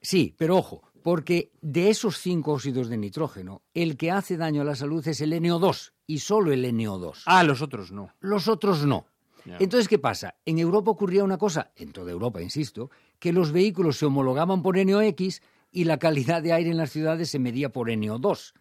[0.00, 4.64] Sí, pero ojo, porque de esos cinco óxidos de nitrógeno, el que hace daño a
[4.64, 7.22] la salud es el NO2 y solo el NO2.
[7.26, 8.12] Ah, los otros no.
[8.20, 9.08] Los otros no.
[9.58, 10.36] Entonces, ¿qué pasa?
[10.44, 14.76] En Europa ocurría una cosa, en toda Europa, insisto, que los vehículos se homologaban por
[14.78, 18.52] NOx y la calidad de aire en las ciudades se medía por NO2,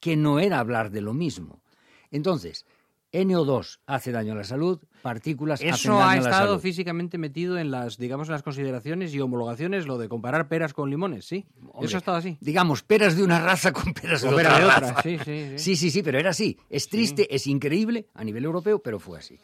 [0.00, 1.62] que no era hablar de lo mismo.
[2.10, 2.66] Entonces,
[3.12, 6.20] NO2 hace daño a la salud, partículas Eso hacen daño a la salud.
[6.20, 10.08] Eso ha estado físicamente metido en las, digamos, en las consideraciones y homologaciones, lo de
[10.08, 11.46] comparar peras con limones, ¿sí?
[11.82, 12.38] Eso ha estado así.
[12.40, 15.02] Digamos, peras de una raza con peras de, otra, raza.
[15.02, 16.58] Sí, sí, sí, sí, sí, sí, pero era así.
[16.68, 19.38] Es triste, es increíble a nivel europeo, pero fue así.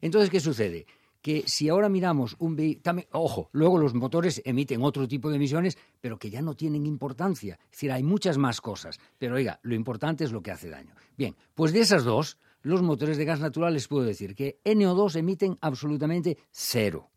[0.00, 0.86] Entonces, ¿qué sucede?
[1.22, 5.76] Que si ahora miramos un vehículo, ojo, luego los motores emiten otro tipo de emisiones,
[6.00, 7.58] pero que ya no tienen importancia.
[7.64, 10.94] Es decir, hay muchas más cosas, pero oiga, lo importante es lo que hace daño.
[11.16, 15.16] Bien, pues de esas dos, los motores de gas natural les puedo decir que NO2
[15.16, 17.10] emiten absolutamente cero.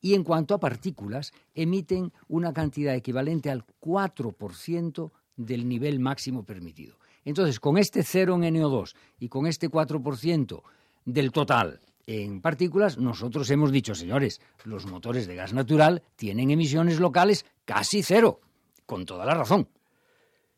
[0.00, 6.98] Y en cuanto a partículas, emiten una cantidad equivalente al 4% del nivel máximo permitido.
[7.24, 10.62] Entonces, con este cero en NO2 y con este 4%,
[11.08, 17.00] del total en partículas, nosotros hemos dicho, señores, los motores de gas natural tienen emisiones
[17.00, 18.40] locales casi cero,
[18.86, 19.68] con toda la razón.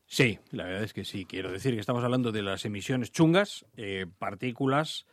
[0.05, 1.25] Sí, la verdad es que sí.
[1.25, 5.05] Quiero decir que estamos hablando de las emisiones chungas, eh, partículas,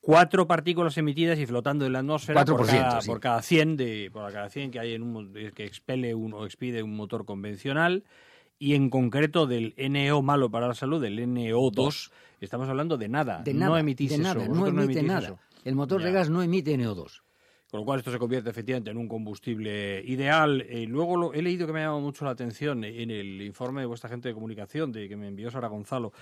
[0.00, 4.32] cuatro partículas emitidas y flotando en la atmósfera por, cada, por cada 100 de por
[4.32, 8.04] cada 100 que hay en un que expele uno o expide un motor convencional
[8.60, 13.42] y en concreto del NO malo para la salud, del NO2, estamos hablando de nada.
[13.42, 14.54] De nada, no emitís de nada, eso.
[14.54, 15.26] no emite nada.
[15.26, 15.38] eso.
[15.64, 17.22] El motor de gas no emite NO2.
[17.70, 20.60] Con lo cual esto se convierte efectivamente en un combustible ideal.
[20.68, 23.80] Eh, luego lo- he leído que me ha llamado mucho la atención en el informe
[23.80, 26.12] de vuestra gente de comunicación de que me envió Sara Gonzalo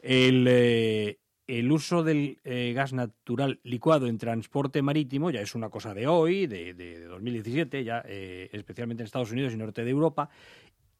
[0.00, 5.70] el, eh, el uso del eh, gas natural licuado en transporte marítimo ya es una
[5.70, 9.82] cosa de hoy, de, de- de 2017, ya eh, especialmente en Estados Unidos y norte
[9.84, 10.28] de Europa.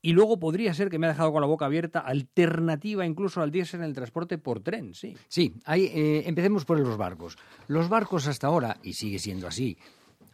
[0.01, 3.51] Y luego podría ser que me ha dejado con la boca abierta alternativa incluso al
[3.51, 5.17] diésel en el transporte por tren, sí.
[5.29, 7.37] Sí, hay, eh, empecemos por los barcos.
[7.67, 9.77] Los barcos hasta ahora, y sigue siendo así,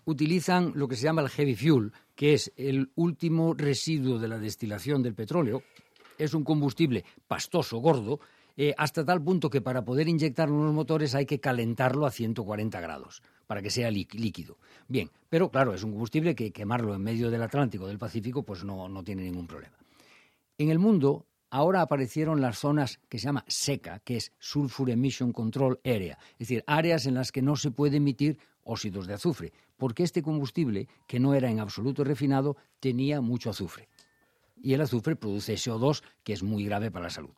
[0.04, 4.38] utilizan lo que se llama el heavy fuel, que es el último residuo de la
[4.38, 5.62] destilación del petróleo.
[6.18, 8.20] Es un combustible pastoso, gordo,
[8.56, 12.10] eh, hasta tal punto que para poder inyectarlo en los motores hay que calentarlo a
[12.10, 13.22] 140 grados
[13.54, 14.58] para que sea lí- líquido.
[14.88, 18.42] Bien, pero claro, es un combustible que quemarlo en medio del Atlántico o del Pacífico
[18.42, 19.76] pues no, no tiene ningún problema.
[20.58, 25.32] En el mundo ahora aparecieron las zonas que se llama SECA, que es Sulfur Emission
[25.32, 29.52] Control Area, es decir, áreas en las que no se puede emitir óxidos de azufre,
[29.76, 33.88] porque este combustible, que no era en absoluto refinado, tenía mucho azufre.
[34.60, 37.30] Y el azufre produce SO2, que es muy grave para la salud.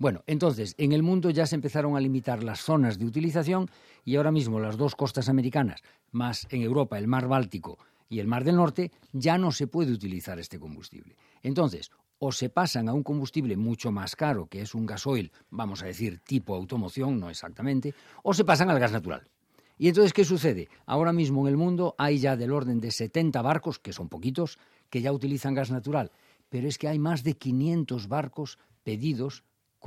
[0.00, 3.68] Bueno, entonces, en el mundo ya se empezaron a limitar las zonas de utilización
[4.08, 8.26] y ahora mismo las dos costas americanas, más en Europa el mar Báltico y el
[8.26, 11.14] mar del Norte, ya no se puede utilizar este combustible.
[11.42, 15.82] Entonces, o se pasan a un combustible mucho más caro, que es un gasoil, vamos
[15.82, 19.28] a decir, tipo automoción, no exactamente, o se pasan al gas natural.
[19.76, 20.70] Y entonces, ¿qué sucede?
[20.86, 24.58] Ahora mismo en el mundo hay ya del orden de 70 barcos, que son poquitos,
[24.88, 26.12] que ya utilizan gas natural.
[26.48, 29.44] Pero es que hay más de 500 barcos pedidos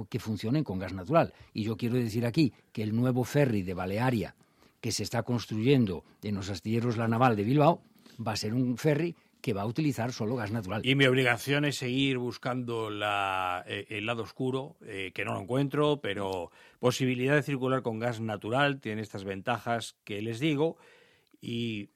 [0.10, 1.34] que funcionen con gas natural.
[1.54, 4.36] Y yo quiero decir aquí que el nuevo ferry de Balearia
[4.80, 7.84] que se está construyendo en los astilleros La Naval de Bilbao
[8.26, 10.82] va a ser un ferry que va a utilizar solo gas natural.
[10.86, 15.42] Y mi obligación es seguir buscando la, eh, el lado oscuro, eh, que no lo
[15.42, 20.78] encuentro, pero posibilidad de circular con gas natural tiene estas ventajas que les digo.
[21.42, 21.90] Y,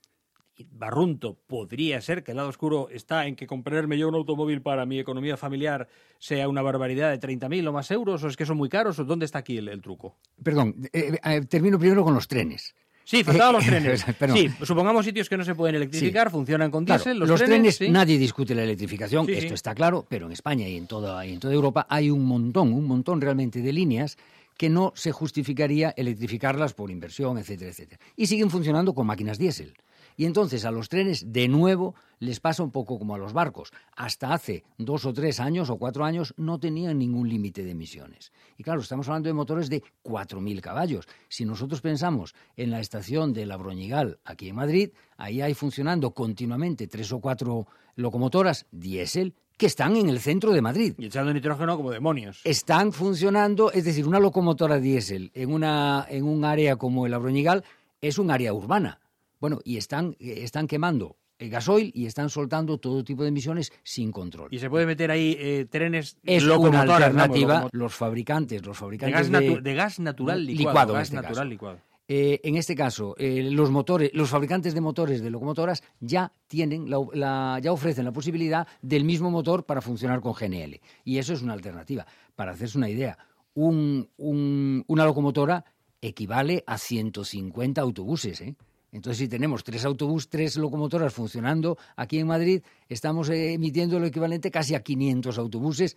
[0.70, 4.86] barrunto, podría ser que el lado oscuro está en que comprarme yo un automóvil para
[4.86, 5.88] mi economía familiar
[6.18, 9.04] sea una barbaridad de 30.000 o más euros, o es que son muy caros, o
[9.04, 10.16] dónde está aquí el, el truco.
[10.42, 12.74] Perdón, eh, eh, termino primero con los trenes.
[13.04, 14.04] Sí, faltaban los Eh, trenes.
[14.32, 17.76] Sí, supongamos sitios que no se pueden electrificar, funcionan con Claro, diésel, los, los, trenes,
[17.76, 17.88] sí.
[17.88, 21.32] nadie discute la electrificación, Sí, esto está claro, pero en España y en toda, y
[21.34, 24.16] en toda Europa hay un montón, un montón realmente de líneas
[24.56, 28.00] que no se justificaría electrificarlas por inversión, etcétera, etcétera.
[28.16, 29.74] Y siguen funcionando con máquinas diésel.
[30.16, 33.72] Y entonces a los trenes, de nuevo, les pasa un poco como a los barcos.
[33.94, 38.32] Hasta hace dos o tres años o cuatro años no tenían ningún límite de emisiones.
[38.56, 41.06] Y claro, estamos hablando de motores de 4.000 caballos.
[41.28, 46.12] Si nosotros pensamos en la estación de La Broñigal, aquí en Madrid, ahí hay funcionando
[46.12, 51.32] continuamente tres o cuatro locomotoras diésel que están en el centro de Madrid Y echando
[51.32, 52.42] nitrógeno como demonios.
[52.44, 57.64] están funcionando, es decir, una locomotora diésel en, una, en un área como el Abroñigal
[58.02, 59.00] es un área urbana.
[59.46, 63.72] Bueno, y están, eh, están quemando el gasoil y están soltando todo tipo de emisiones
[63.84, 64.48] sin control.
[64.50, 67.68] Y se puede meter ahí eh, trenes es una alternativa.
[67.70, 70.68] los fabricantes, los de, fabricantes gas de, natu- de gas natural licuado.
[70.70, 71.44] licuado en gas este natural caso.
[71.44, 71.78] licuado.
[72.08, 76.90] Eh, en este caso, eh, los motores, los fabricantes de motores de locomotoras ya tienen,
[76.90, 80.80] la, la- ya ofrecen la posibilidad del mismo motor para funcionar con GNL.
[81.04, 82.04] Y eso es una alternativa.
[82.34, 83.16] Para hacerse una idea,
[83.54, 85.64] un- un- una locomotora
[86.00, 88.40] equivale a 150 autobuses.
[88.40, 88.54] ¿eh?
[88.96, 94.06] Entonces, si tenemos tres autobuses, tres locomotoras funcionando aquí en Madrid, estamos eh, emitiendo lo
[94.06, 95.96] equivalente casi a 500 autobuses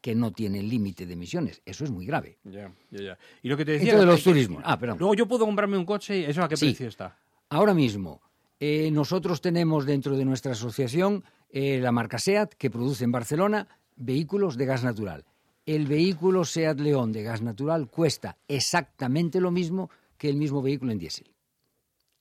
[0.00, 1.60] que no tienen límite de emisiones.
[1.66, 2.38] Eso es muy grave.
[2.44, 3.18] Ya, ya, ya.
[3.42, 3.88] Y lo que te decía...
[3.88, 4.62] Esto de que- los turismos.
[4.64, 4.98] Ah, perdón.
[5.00, 6.66] Luego yo puedo comprarme un coche y eso a qué Sí.
[6.66, 7.18] precio está.
[7.48, 8.20] Ahora mismo,
[8.60, 13.66] eh, nosotros tenemos dentro de nuestra asociación eh, la marca SEAT, que produce en Barcelona
[13.96, 15.24] vehículos de gas natural.
[15.66, 20.92] El vehículo SEAT León de gas natural cuesta exactamente lo mismo que el mismo vehículo
[20.92, 21.26] en diésel.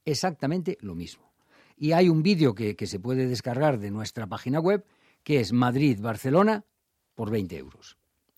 [0.05, 1.31] Exactamente lo mismo.
[1.77, 4.85] Y hay un vídeo que, que se puede descargar de nuestra página web,
[5.23, 6.63] que es Madrid-Barcelona
[7.15, 7.97] por 20 euros,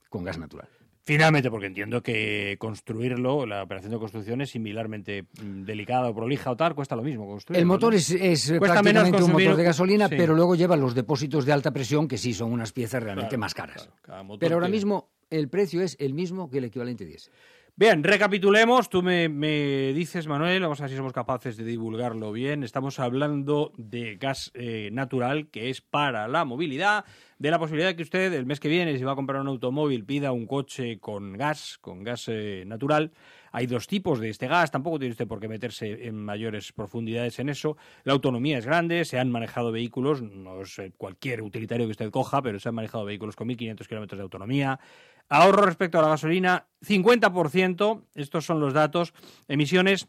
[0.09, 0.69] con gas natural.
[1.05, 6.49] Finalmente, porque entiendo que construirlo, la operación de construcción es similarmente mm, delicada o prolija
[6.51, 7.59] o tal, cuesta lo mismo construirlo.
[7.59, 7.97] El motor ¿no?
[7.97, 10.15] es, es menos prácticamente un motor de gasolina, sí.
[10.17, 13.41] pero luego lleva los depósitos de alta presión, que sí son unas piezas realmente Claro,
[13.41, 13.89] más caras.
[14.01, 17.33] claro, pero ahora tiene- mismo el precio es el mismo que el equivalente diésel.
[17.75, 18.87] Bien, recapitulemos.
[18.87, 19.27] Tú me,
[19.93, 22.63] dices, Manuel, vamos a ver si somos capaces de divulgarlo bien.
[22.63, 27.03] Estamos hablando de gas eh, natural, que es para la movilidad,
[27.39, 29.47] de la posibilidad de que usted el mes que viene, si va a comprar un
[29.47, 33.11] automóvil, pida un coche con gas, con gas eh, natural.
[33.51, 37.39] Hay dos tipos de este gas, tampoco tiene usted por qué meterse en mayores profundidades
[37.39, 37.75] en eso.
[38.03, 42.11] La autonomía es grande, se han manejado vehículos, no es eh, cualquier utilitario que usted
[42.11, 44.79] coja, pero se han manejado vehículos con 1.500 kilómetros de autonomía.
[45.29, 49.13] Ahorro respecto a la gasolina, 50%, estos son los datos,
[49.47, 50.07] emisiones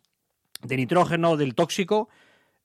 [0.62, 2.08] de nitrógeno del tóxico,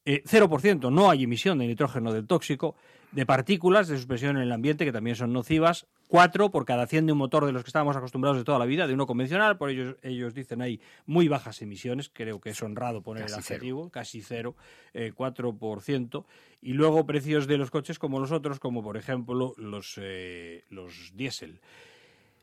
[0.05, 2.75] 0%, eh, no hay emisión de nitrógeno del tóxico,
[3.11, 7.07] de partículas de suspensión en el ambiente, que también son nocivas, 4 por cada 100
[7.07, 9.57] de un motor de los que estábamos acostumbrados de toda la vida, de uno convencional,
[9.57, 13.89] por ellos ellos dicen hay muy bajas emisiones, creo que es honrado poner el adjetivo,
[13.89, 14.55] casi cero,
[14.93, 16.27] 4%, eh,
[16.61, 21.11] y luego precios de los coches como los otros, como por ejemplo los, eh, los
[21.15, 21.61] diésel.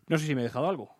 [0.08, 0.90] No sé si me he dejado algo.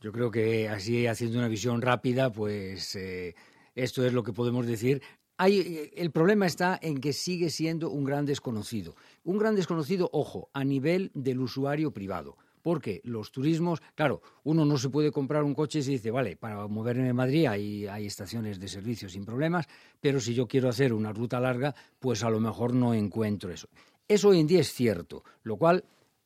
[0.00, 3.34] Yo creo que así, haciendo una visión rápida, pues eh,
[3.74, 5.02] esto es lo que podemos decir.
[5.38, 8.94] Hay, el problema está en que sigue siendo un gran desconocido.
[9.24, 12.36] Un gran desconocido, ojo, a nivel del usuario privado.
[12.60, 16.66] Porque los turismos, claro, uno no se puede comprar un coche se dice, vale, para
[16.66, 19.66] moverme en Madrid hay, hay estaciones de servicio sin problemas,
[20.00, 23.68] pero si yo quiero hacer una ruta larga, pues a lo mejor no encuentro eso.
[24.06, 25.84] Eso hoy en día es cierto, lo cual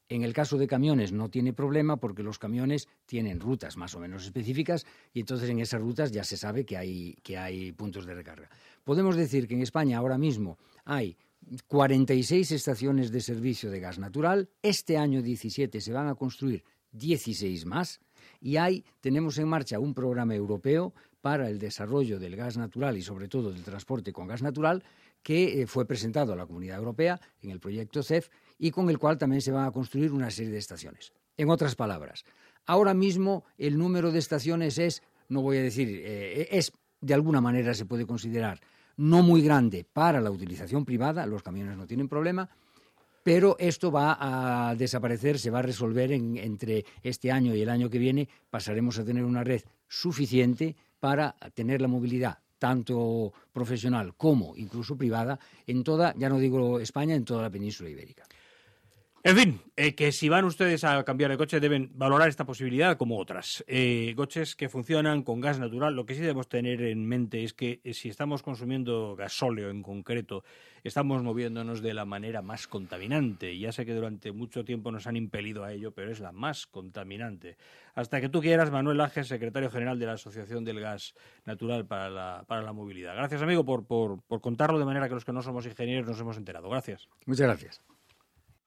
[0.09, 4.01] en el caso de camiones no tiene problema porque los camiones tienen rutas más o
[4.01, 8.07] menos específicas y entonces en esas rutas ya se sabe que hay, que hay puntos
[8.07, 8.49] de recarga.
[8.85, 11.17] Podemos decir que en España ahora mismo hay
[11.67, 14.49] 46 estaciones de servicio de gas natural.
[14.63, 18.01] Este año 17 se van a construir 16 más
[18.41, 23.03] y hay, tenemos en marcha un programa europeo para el desarrollo del gas natural y
[23.03, 24.83] sobre todo del transporte con gas natural
[25.23, 28.99] que eh, fue presentado a la Comunidad Europea en el proyecto CEF y con el
[28.99, 31.13] cual también se van a construir una serie de estaciones.
[31.37, 32.25] En otras palabras,
[32.67, 37.41] ahora mismo el número de estaciones es, no voy a decir, eh, es de alguna
[37.41, 38.61] manera se puede considerar
[38.97, 42.51] no muy grande para la utilización privada, los camiones no tienen problema,
[43.23, 44.17] pero esto va
[44.71, 48.99] a desaparecer, se va a resolver entre este año y el año que viene, pasaremos
[48.99, 55.85] a tener una red suficiente para tener la movilidad tanto profesional como incluso privada en
[55.85, 58.25] toda, ya no digo España, en toda la península ibérica.
[59.25, 62.97] En fin, eh, que si van ustedes a cambiar de coche deben valorar esta posibilidad
[62.97, 63.65] como otras.
[63.67, 67.53] Eh, coches que funcionan con gas natural, lo que sí debemos tener en mente es
[67.53, 70.45] que eh, si estamos consumiendo gasóleo en concreto,
[70.85, 73.59] estamos moviéndonos de la manera más contaminante.
[73.59, 76.69] Ya sé que durante mucho tiempo nos han impelido a ello, pero es la más
[76.69, 77.57] contaminante.
[77.97, 82.09] Hasta que tú quieras, Manuel Ángel, secretario general de la Asociación del Gas Natural para
[82.09, 83.17] la, para la Movilidad.
[83.17, 86.21] Gracias, amigo, por, por, por contarlo de manera que los que no somos ingenieros nos
[86.21, 86.71] hemos enterado.
[86.71, 87.09] Gracias.
[87.27, 87.98] Muchas gracias.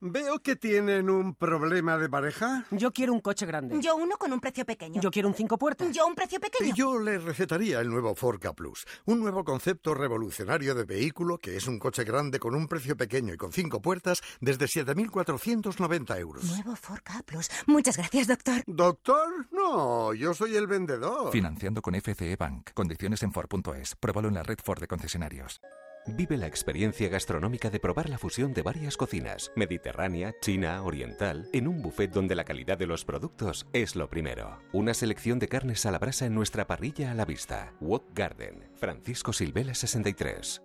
[0.00, 2.66] Veo que tienen un problema de pareja.
[2.70, 3.80] Yo quiero un coche grande.
[3.80, 5.00] Yo uno con un precio pequeño.
[5.00, 5.90] Yo quiero un cinco puertas.
[5.92, 6.74] Yo un precio pequeño.
[6.74, 11.66] Yo le recetaría el nuevo Forca Plus, un nuevo concepto revolucionario de vehículo que es
[11.66, 16.44] un coche grande con un precio pequeño y con cinco puertas desde 7.490 euros.
[16.44, 17.48] Nuevo Forca Plus.
[17.66, 18.62] Muchas gracias, doctor.
[18.66, 19.46] ¿Doctor?
[19.52, 21.32] No, yo soy el vendedor.
[21.32, 22.70] Financiando con FCE Bank.
[22.74, 23.96] Condiciones en Ford.es.
[23.96, 25.60] Pruébalo en la red Ford de concesionarios.
[26.06, 31.66] Vive la experiencia gastronómica de probar la fusión de varias cocinas, mediterránea, china, oriental, en
[31.66, 34.58] un buffet donde la calidad de los productos es lo primero.
[34.72, 37.72] Una selección de carnes a la brasa en nuestra parrilla a la vista.
[37.80, 40.60] Walk Garden, Francisco Silvela 63.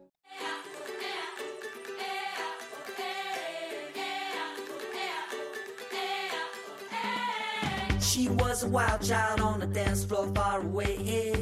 [8.02, 11.34] She was a wild child on dance floor far away.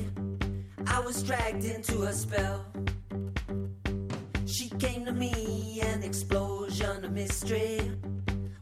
[0.85, 2.63] I was dragged into spell.
[4.87, 7.91] Came to me, an explosion of mystery.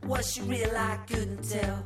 [0.08, 0.76] Was she real?
[0.76, 1.86] I couldn't tell.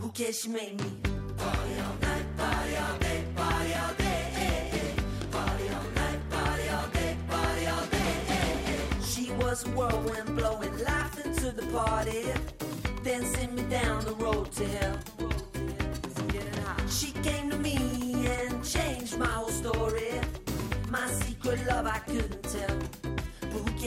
[0.00, 0.40] Who cares?
[0.40, 0.90] She made me
[1.38, 4.24] party all night, party all day, party all day.
[9.04, 12.24] She was a whirlwind blowing life into the party,
[13.04, 14.98] then sent me down the road to hell.
[16.88, 17.76] She came to me
[18.26, 20.10] and changed my whole story.
[20.88, 22.29] My secret love I tell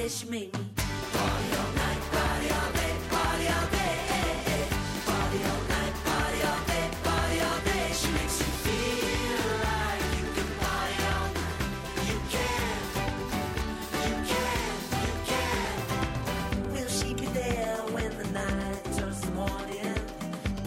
[0.04, 0.49] kiss me.
[0.51, 4.68] Party all night, party all day, party all day.
[5.08, 7.88] Party all night, party all day, party all day.
[7.99, 11.62] She makes you feel like you can party all night.
[12.10, 12.76] You can,
[14.08, 14.72] you can,
[15.06, 15.76] you can.
[16.74, 19.99] Will she be there when the night turns to morning?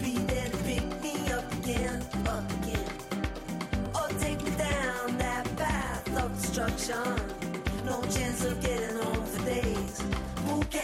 [0.01, 2.91] Be there to pick me up again, up again.
[3.93, 7.16] Or take me down that path of destruction.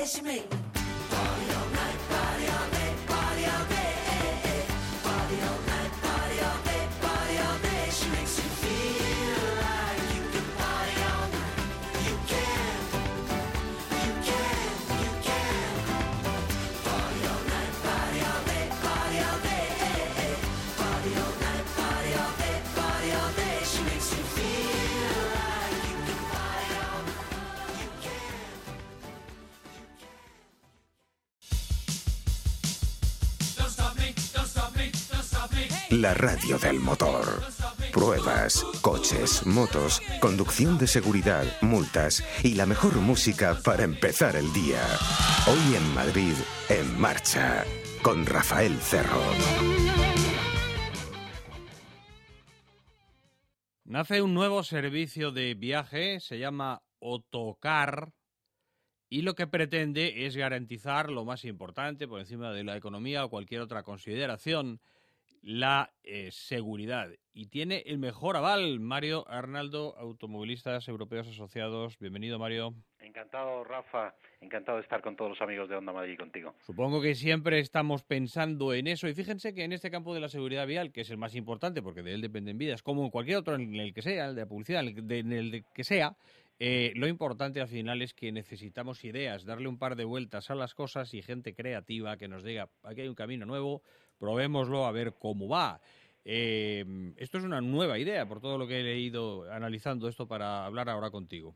[0.04, 0.62] investimento.
[36.04, 37.24] La radio del motor.
[37.93, 44.82] Pruebas, coches, motos, conducción de seguridad, multas y la mejor música para empezar el día.
[45.47, 46.34] Hoy en Madrid,
[46.68, 47.64] en marcha,
[48.01, 49.22] con Rafael Cerro.
[53.86, 58.12] Nace un nuevo servicio de viaje, se llama Otocar,
[59.08, 63.30] y lo que pretende es garantizar lo más importante, por encima de la economía o
[63.30, 64.82] cualquier otra consideración,
[65.44, 67.10] la eh, seguridad.
[67.34, 72.00] Y tiene el mejor aval, Mario Arnaldo, Automovilistas Europeos Asociados.
[72.00, 72.74] Bienvenido, Mario.
[73.02, 74.16] Encantado, Rafa.
[74.39, 76.56] Encantado de estar con todos los amigos de Onda Madrid y contigo.
[76.66, 79.08] Supongo que siempre estamos pensando en eso.
[79.10, 81.82] Y fíjense que en este campo de la seguridad vial, que es el más importante
[81.82, 84.41] porque de él dependen vidas, como en cualquier otro en el que sea, el de
[84.41, 86.16] la publicidad, en el de- en el de que sea,
[86.60, 90.56] eh, lo importante al final es que necesitamos ideas, darle un par de vueltas a
[90.56, 93.82] las cosas y gente creativa que nos diga, aquí hay un camino nuevo,
[94.20, 95.80] probémoslo a ver cómo va.
[96.26, 96.86] Eh,
[97.18, 100.89] esto es una nueva idea, por todo lo que he leído analizando esto para hablar
[100.89, 101.55] ahora contigo.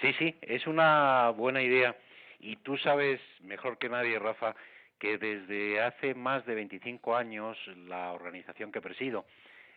[0.00, 1.96] Sí, sí, es una buena idea.
[2.40, 4.54] Y tú sabes mejor que nadie, Rafa,
[4.98, 7.56] que desde hace más de 25 años
[7.88, 9.24] la organización que presido,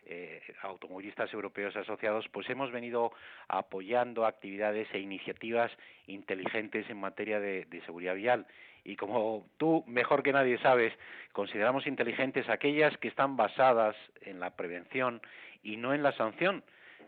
[0.06, 3.12] eh, Automovilistas Europeos Asociados, pues hemos venido
[3.48, 5.70] apoyando actividades e iniciativas
[6.06, 8.46] inteligentes en materia de, de seguridad vial.
[8.88, 10.94] Y como tú mejor que nadie sabes,
[11.32, 15.20] consideramos inteligentes aquellas que están basadas en la prevención
[15.62, 16.64] y no en la sanción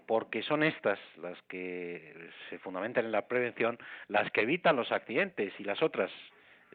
[0.07, 3.79] porque son estas las que se fundamentan en la prevención,
[4.09, 6.11] las que evitan los accidentes y las otras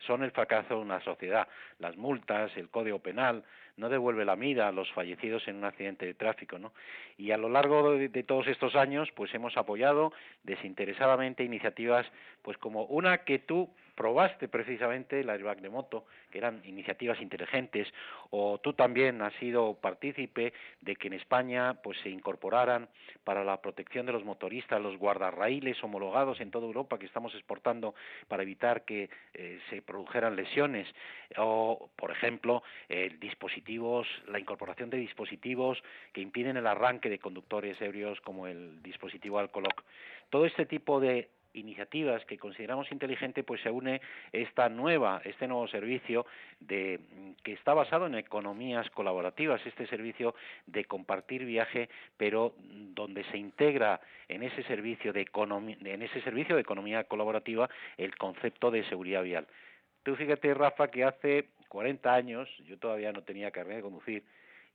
[0.07, 1.47] son el fracaso de una sociedad.
[1.77, 3.43] Las multas, el código penal,
[3.77, 6.73] no devuelve la vida a los fallecidos en un accidente de tráfico, ¿no?
[7.17, 12.07] Y a lo largo de, de todos estos años, pues hemos apoyado desinteresadamente iniciativas,
[12.41, 17.87] pues como una que tú probaste precisamente el airbag de moto, que eran iniciativas inteligentes,
[18.29, 22.89] o tú también has sido partícipe de que en España pues se incorporaran
[23.23, 27.95] para la protección de los motoristas los guardarraíles homologados en toda Europa que estamos exportando
[28.27, 30.87] para evitar que eh, se produjeran lesiones,
[31.37, 35.81] o por ejemplo eh, dispositivos, la incorporación de dispositivos
[36.13, 39.83] que impiden el arranque de conductores ebrios como el dispositivo Alcoloc.
[40.29, 44.01] Todo este tipo de iniciativas que consideramos inteligente pues se une
[44.31, 46.25] esta nueva este nuevo servicio
[46.59, 46.99] de
[47.43, 50.35] que está basado en economías colaborativas este servicio
[50.67, 56.55] de compartir viaje pero donde se integra en ese servicio de economía en ese servicio
[56.55, 59.47] de economía colaborativa el concepto de seguridad vial.
[60.03, 64.23] Tú fíjate Rafa que hace 40 años yo todavía no tenía carnet de conducir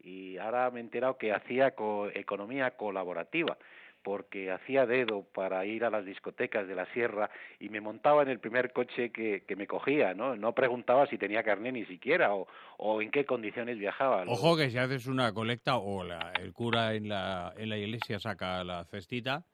[0.03, 3.57] y ahora me he enterado que hacía co economía colaborativa
[4.03, 8.29] porque hacía dedo para ir a las discotecas de la sierra y me montaba en
[8.29, 10.37] el primer coche que, que me cogía, ¿no?
[10.37, 12.47] No preguntaba si tenía carné ni siquiera o,
[12.79, 14.25] o en qué condiciones viajaba.
[14.27, 18.19] Ojo que si haces una colecta o la, el cura en la, en la iglesia
[18.19, 19.45] saca la cestita,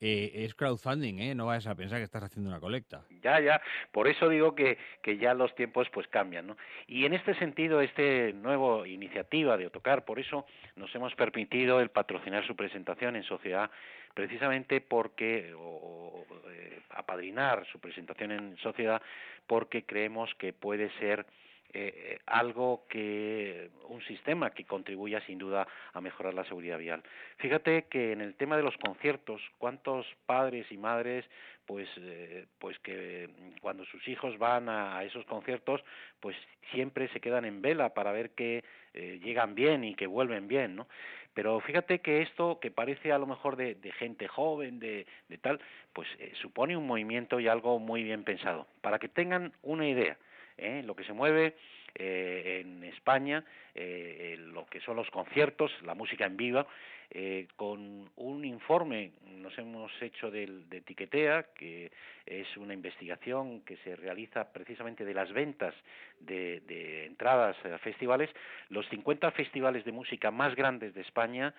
[0.00, 1.34] eh, es crowdfunding, ¿eh?
[1.34, 3.04] No vayas a pensar que estás haciendo una colecta.
[3.22, 3.60] Ya, ya.
[3.92, 6.56] Por eso digo que, que ya los tiempos pues cambian, ¿no?
[6.86, 10.46] Y en este sentido, este nuevo iniciativa de Otocar, por eso
[10.76, 13.70] nos hemos permitido el patrocinar su presentación en sociedad,
[14.14, 19.02] precisamente porque, o, o eh, apadrinar su presentación en sociedad,
[19.46, 21.26] porque creemos que puede ser
[21.72, 27.02] eh, algo que un sistema que contribuya sin duda a mejorar la seguridad vial.
[27.38, 31.24] Fíjate que en el tema de los conciertos, cuántos padres y madres
[31.66, 33.28] pues eh, pues que
[33.60, 35.84] cuando sus hijos van a, a, esos conciertos
[36.18, 36.34] pues
[36.72, 38.64] siempre se quedan en vela para ver que
[38.94, 40.88] eh, llegan bien y que vuelven bien, ¿no?
[41.34, 45.38] Pero fíjate que esto que parece a lo mejor de, de gente joven, de, de
[45.38, 45.60] tal,
[45.92, 48.66] pues eh, supone un movimiento y algo muy bien pensado.
[48.80, 50.16] Para que tengan una idea,
[50.58, 50.82] ¿eh?
[50.84, 51.54] lo que se mueve
[51.94, 53.44] eh, en España,
[53.74, 56.66] eh, lo que son los conciertos, la música en vivo,
[57.10, 61.90] eh, con un informe, nos hemos hecho del, de Etiquetea, que
[62.26, 65.74] es una investigación que se realiza precisamente de las ventas
[66.20, 68.28] de, de entradas a festivales,
[68.68, 71.54] los 50 festivales de música más grandes de España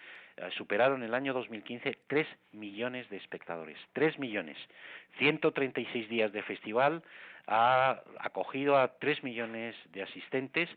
[0.55, 3.77] superaron el año 2015 3 millones de espectadores.
[3.93, 4.57] 3 millones.
[5.17, 7.03] 136 días de festival
[7.49, 10.69] ha acogido a 3 millones de asistentes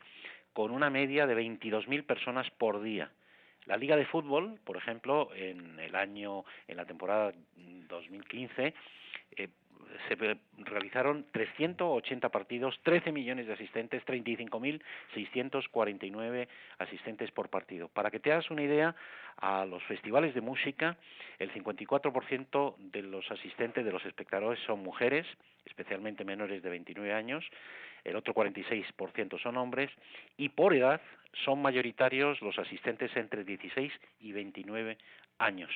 [0.55, 3.11] con una media de 22.000 personas por día.
[3.67, 7.33] La Liga de Fútbol, por ejemplo, en el año, en la temporada
[7.89, 8.75] 2015,
[9.37, 9.49] eh,
[10.09, 17.89] se realizaron 380 partidos, 13 millones de asistentes, 35.649 asistentes por partido.
[17.89, 18.95] Para que te hagas una idea,
[19.39, 20.97] a los festivales de música,
[21.39, 25.27] el 54% de los asistentes, de los espectadores, son mujeres,
[25.67, 27.45] especialmente menores de 29 años,
[28.05, 29.91] el otro 46% son hombres,
[30.37, 31.01] y por edad
[31.45, 34.99] son mayoritarios los asistentes entre 16 y 29
[35.39, 35.71] años.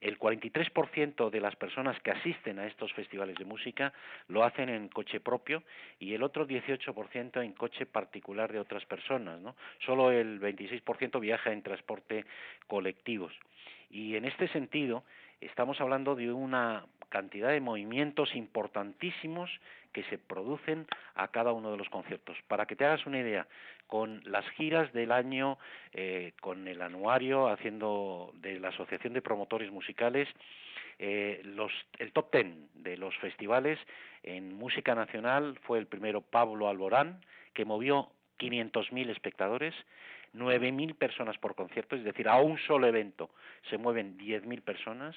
[0.00, 3.92] El 43% de las personas que asisten a estos festivales de música
[4.28, 5.62] lo hacen en coche propio
[5.98, 9.56] y el otro 18% en coche particular de otras personas, ¿no?
[9.84, 12.24] Solo el 26% viaja en transporte
[12.66, 13.32] colectivos.
[13.90, 15.04] Y en este sentido,
[15.40, 19.50] estamos hablando de una cantidad de movimientos importantísimos
[19.92, 22.36] que se producen a cada uno de los conciertos.
[22.48, 23.46] Para que te hagas una idea,
[23.86, 25.58] con las giras del año,
[25.92, 30.28] eh, con el anuario haciendo de la Asociación de Promotores Musicales,
[30.98, 33.78] eh, los, el top ten de los festivales
[34.22, 37.20] en música nacional fue el primero Pablo Alborán,
[37.52, 39.74] que movió 500.000 espectadores,
[40.34, 43.30] 9.000 personas por concierto, es decir, a un solo evento
[43.70, 45.16] se mueven 10.000 personas.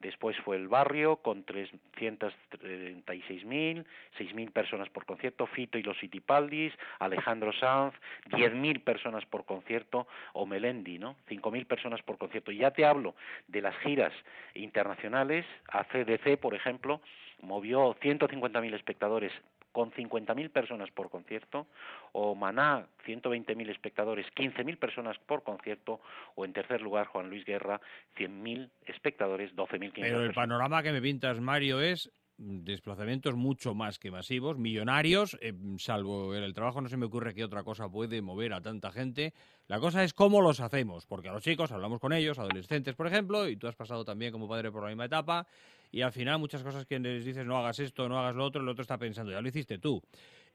[0.00, 3.86] Después fue el barrio con 336.000,
[4.18, 7.94] 6.000 personas por concierto, Fito y los Citipaldis, Alejandro Sanz,
[8.30, 11.16] 10.000 personas por concierto, o Melendi, ¿no?
[11.28, 12.52] 5.000 personas por concierto.
[12.52, 13.14] Y ya te hablo
[13.48, 14.12] de las giras
[14.54, 17.00] internacionales, ACDC, por ejemplo,
[17.40, 19.32] movió 150.000 espectadores
[19.76, 21.66] con 50.000 personas por concierto,
[22.12, 26.00] o Maná, 120.000 espectadores, 15.000 personas por concierto,
[26.34, 27.78] o en tercer lugar Juan Luis Guerra,
[28.16, 34.10] 100.000 espectadores, 12.500 Pero el panorama que me pintas, Mario, es desplazamientos mucho más que
[34.10, 38.20] masivos, millonarios, eh, salvo en el trabajo no se me ocurre que otra cosa puede
[38.20, 39.32] mover a tanta gente.
[39.68, 43.06] La cosa es cómo los hacemos, porque a los chicos hablamos con ellos, adolescentes, por
[43.06, 45.46] ejemplo, y tú has pasado también como padre por la misma etapa,
[45.90, 48.62] y al final muchas cosas que les dices no hagas esto, no hagas lo otro,
[48.62, 50.02] el otro está pensando, ya lo hiciste tú.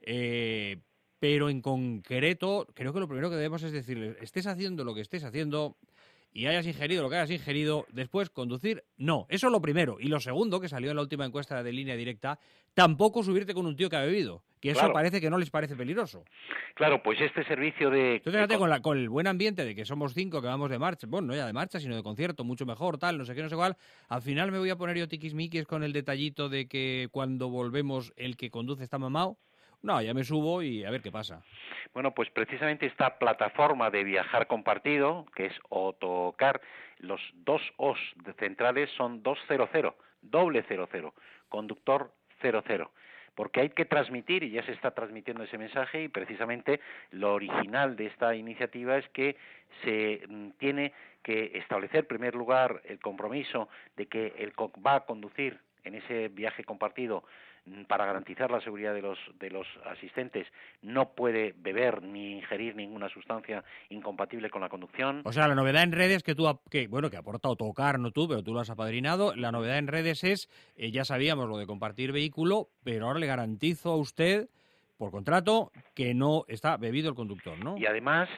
[0.00, 0.78] Eh,
[1.18, 5.02] pero en concreto, creo que lo primero que debemos es decirles, estés haciendo lo que
[5.02, 5.76] estés haciendo,
[6.32, 9.26] y hayas ingerido lo que hayas ingerido, después conducir, no.
[9.28, 9.98] Eso es lo primero.
[10.00, 12.38] Y lo segundo, que salió en la última encuesta de línea directa,
[12.74, 14.42] tampoco subirte con un tío que ha bebido.
[14.60, 14.94] Que eso Claro.
[14.94, 16.24] parece que no les parece peligroso.
[16.74, 18.16] Claro, pues este servicio de...
[18.16, 20.78] Entonces, fíjate, con, la- con el buen ambiente de que somos cinco que vamos de
[20.78, 23.42] marcha, bueno, no ya de marcha, sino de concierto, mucho mejor, tal, no sé qué,
[23.42, 23.76] no sé cuál,
[24.08, 28.12] al final me voy a poner yo tiquismiquis con el detallito de que cuando volvemos
[28.16, 29.36] el que conduce está mamado.
[29.82, 31.42] No, ya me subo y a ver qué pasa.
[31.92, 36.60] Bueno, pues precisamente esta plataforma de viajar compartido, que es Otocar,
[36.98, 37.98] los dos O's
[38.38, 41.14] centrales son 200, doble 00,
[41.48, 42.90] conductor 00.
[43.34, 46.80] Porque hay que transmitir, y ya se está transmitiendo ese mensaje, y precisamente
[47.12, 49.36] lo original de esta iniciativa es que
[49.82, 54.96] se mm, tiene que establecer, en primer lugar, el compromiso de que el co- va
[54.96, 57.24] a conducir en ese viaje compartido
[57.86, 60.46] para garantizar la seguridad de los, de los asistentes,
[60.82, 65.22] no puede beber ni ingerir ninguna sustancia incompatible con la conducción.
[65.24, 68.10] O sea, la novedad en redes que tú, que bueno, que ha aportado tocar, no
[68.10, 69.34] tú, pero tú lo has apadrinado.
[69.36, 73.26] La novedad en redes es, eh, ya sabíamos lo de compartir vehículo, pero ahora le
[73.26, 74.48] garantizo a usted,
[75.02, 77.76] por contrato, que no está bebido el conductor, ¿no?
[77.76, 78.28] Y además,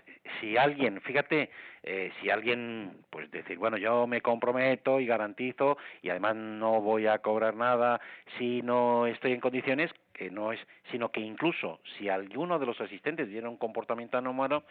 [0.41, 1.51] si alguien, fíjate,
[1.83, 7.07] eh, si alguien, pues decir, bueno, yo me comprometo y garantizo y además no voy
[7.07, 8.01] a cobrar nada
[8.39, 10.61] si no estoy en condiciones, que no es,
[10.91, 14.63] sino que incluso si alguno de los asistentes tiene un comportamiento anómalo,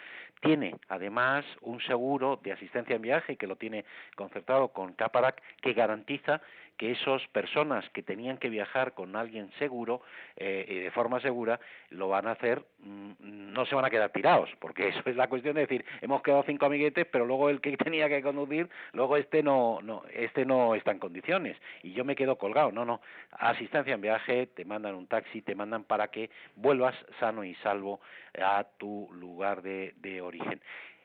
[0.42, 3.86] tiene además un seguro de asistencia en viaje que lo tiene
[4.16, 6.42] concertado con Caparac que garantiza
[6.78, 10.02] que esas personas que tenían que viajar con alguien seguro
[10.36, 11.60] eh, y de forma segura
[11.90, 13.12] lo van a hacer, mm,
[13.54, 16.44] no se van a quedar tirados, porque eso es la cuestión de decir, hemos quedado
[16.44, 20.76] cinco amiguetes, pero luego el que tenía que conducir, luego este no, no, este no
[20.76, 22.72] está en condiciones y yo me quedo colgado.
[22.72, 23.02] No, no,
[23.32, 28.02] asistencia en viaje, te mandan un taxi, te mandan para que vuelvas sano y salvo
[28.40, 30.62] a tu lugar de, de origen.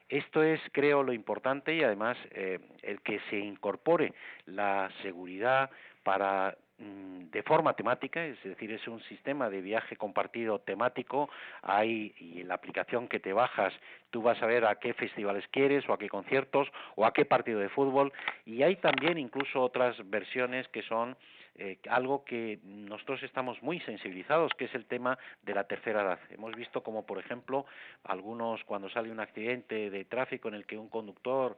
[0.09, 4.15] Esto es, creo, lo importante y además eh, el que se incorpore
[4.47, 5.71] la seguridad
[6.03, 11.29] para de forma temática, es decir, es un sistema de viaje compartido temático.
[11.63, 13.73] Hay y en la aplicación que te bajas,
[14.11, 17.25] tú vas a ver a qué festivales quieres o a qué conciertos o a qué
[17.25, 18.13] partido de fútbol.
[18.47, 21.17] Y hay también incluso otras versiones que son
[21.57, 26.21] eh, algo que nosotros estamos muy sensibilizados, que es el tema de la tercera edad.
[26.31, 27.67] Hemos visto como, por ejemplo,
[28.05, 31.57] algunos cuando sale un accidente de tráfico en el que un conductor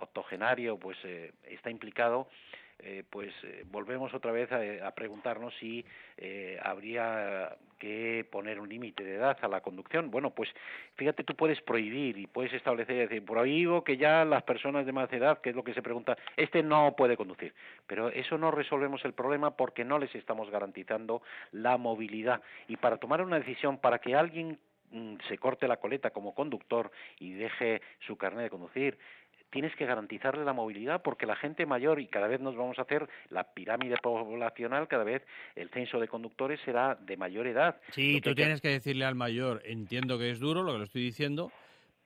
[0.00, 2.28] octogenario pues eh, está implicado,
[2.80, 5.84] eh, pues eh, volvemos otra vez a, preguntarnos si
[6.16, 10.10] eh, habría que poner un límite de edad a la conducción.
[10.12, 10.48] Bueno, pues
[10.94, 15.12] fíjate, tú puedes prohibir y puedes establecer, decir, prohíbo que ya las personas de más
[15.12, 17.52] edad, que es lo que se pregunta, este no puede conducir.
[17.86, 22.42] Pero eso no resolvemos el problema porque no les estamos garantizando la movilidad.
[22.68, 24.58] Y para tomar una decisión, para que alguien
[24.92, 28.98] mm, se corte la coleta como conductor y deje su carnet de conducir,
[29.50, 32.82] tienes que garantizarle la movilidad porque la gente mayor y cada vez nos vamos a
[32.82, 35.22] hacer la pirámide poblacional, cada vez
[35.54, 37.80] el censo de conductores será de mayor edad.
[37.92, 41.02] Sí, tú tienes que decirle al mayor, entiendo que es duro lo que lo estoy
[41.02, 41.50] diciendo,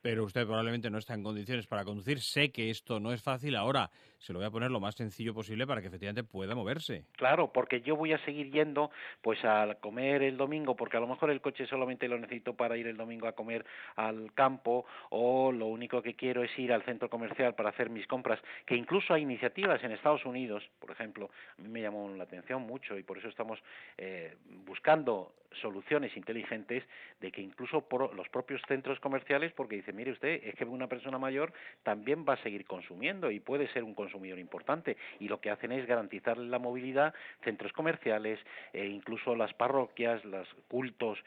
[0.01, 2.21] pero usted probablemente no está en condiciones para conducir.
[2.21, 3.91] Sé que esto no es fácil ahora.
[4.23, 7.07] Se lo voy a poner lo más sencillo posible para que efectivamente pueda moverse.
[7.17, 11.09] Claro, porque yo voy a seguir yendo pues a comer el domingo, porque a lo
[11.09, 13.67] mejor el coche solamente lo necesito para ir el domingo a comer
[13.97, 18.07] al campo o lo único que quiero es ir al centro comercial para hacer mis
[18.07, 22.23] compras, que incluso hay iniciativas en Estados Unidos, por ejemplo, a mí me llamó la
[22.23, 23.59] atención mucho y por eso estamos
[23.99, 26.85] eh, buscando soluciones inteligentes
[27.21, 30.87] de que incluso por los propios centros comerciales, porque dice mire usted, es que una
[30.87, 31.53] persona mayor
[31.83, 34.97] también va a seguir consumiendo y puede ser un consumidor importante.
[35.21, 38.39] Y lo que hacen es garantizarle la movilidad, centros comerciales,
[38.73, 41.19] e incluso las parroquias, los cultos,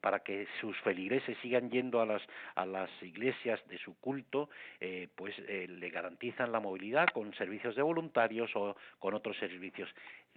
[0.00, 2.22] para que sus feligreses sigan yendo a las,
[2.54, 4.48] a las iglesias de su culto,
[4.80, 9.88] eh, pues eh, le garantizan la movilidad con servicios de voluntarios o con otros servicios.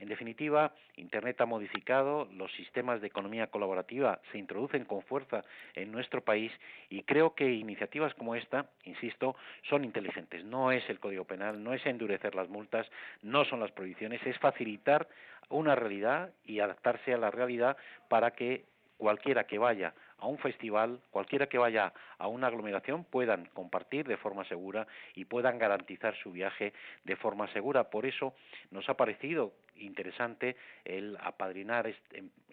[0.02, 5.44] En definitiva, Internet ha modificado, los sistemas de economía colaborativa se introducen con fuerza
[5.76, 6.52] en nuestro país
[6.90, 9.36] y creo que iniciativas como esta, insisto,
[9.70, 10.44] son inteligentes.
[10.44, 12.90] No es el Código Penal, no es endurecer las multas,
[13.22, 15.08] no son las prohibiciones, es facilitar
[15.50, 17.78] una realidad y adaptarse a la realidad
[18.10, 18.66] para que
[18.98, 24.18] cualquiera que vaya a un festival, cualquiera que vaya a una aglomeración puedan compartir de
[24.18, 27.90] forma segura y puedan garantizar su viaje de forma segura.
[27.90, 28.34] Por eso
[28.70, 30.56] nos ha parecido interesante
[30.86, 31.92] el apadrinar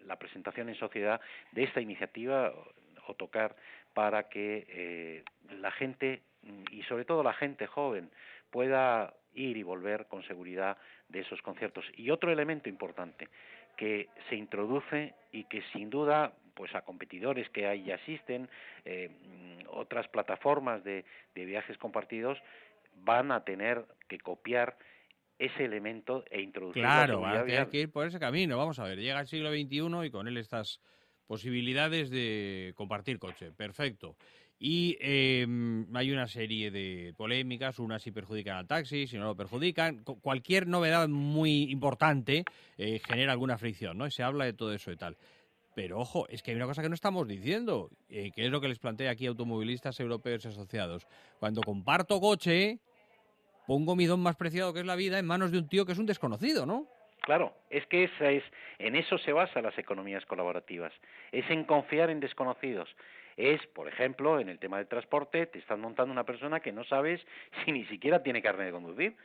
[0.06, 1.20] la presentación en sociedad
[1.52, 2.52] de esta iniciativa
[3.06, 3.54] o tocar
[3.92, 5.24] para que eh,
[5.60, 6.22] la gente
[6.70, 8.10] y sobre todo la gente joven
[8.50, 11.84] pueda ir y volver con seguridad de esos conciertos.
[11.96, 13.28] Y otro elemento importante
[13.76, 18.48] que se introduce y que sin duda pues a competidores que ahí asisten,
[18.84, 19.11] eh,
[19.68, 21.04] otras plataformas de,
[21.36, 22.36] viajes compartidos
[22.96, 24.76] van a tener que copiar
[25.38, 28.59] ese elemento e introducir claro, hay que ir por ese camino.
[28.59, 30.80] Vamos a ver, llega el siglo XXI y con él estas
[31.28, 33.52] posibilidades de compartir coche.
[33.52, 34.16] Perfecto.
[34.59, 39.36] Y em, hay una serie de polémicas, unas si perjudican al taxi, si no lo
[39.36, 40.02] perjudican.
[40.02, 42.44] Cualquier novedad muy importante
[42.76, 44.09] eh, genera alguna fricción, ¿no?
[44.09, 45.16] Y se habla de todo eso y tal.
[45.78, 48.60] Pero ojo, es que hay una cosa que no estamos diciendo, eh, que es lo
[48.60, 51.06] que les plantea aquí automovilistas europeos asociados.
[51.38, 52.80] Cuando comparto coche,
[53.64, 55.92] pongo mi don más preciado que es la vida en manos de un tío que
[55.92, 56.88] es un desconocido, ¿no?
[57.20, 58.42] Claro, es que esa es,
[58.80, 60.92] en eso se basan las economías colaborativas,
[61.30, 62.88] es en confiar en desconocidos.
[63.36, 66.82] Es, por ejemplo, en el tema del transporte, te están montando una persona que no
[66.82, 67.20] sabes
[67.64, 69.16] si ni siquiera tiene carne de conducir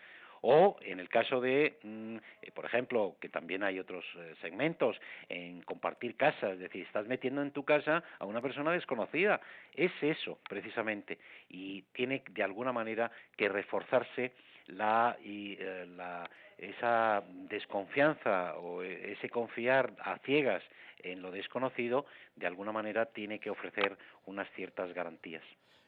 [0.45, 4.99] o en el caso de, mm, eh, por ejemplo, que también hay otros eh, segmentos
[5.29, 9.39] en compartir casas, es decir, estás metiendo en tu casa a una persona desconocida,
[9.73, 11.17] es eso precisamente
[11.47, 14.33] y tiene de alguna manera que reforzarse
[14.67, 20.63] la, y, eh, la esa desconfianza o ese confiar a ciegas
[20.99, 25.43] en lo desconocido, de alguna manera tiene que ofrecer unas ciertas garantías.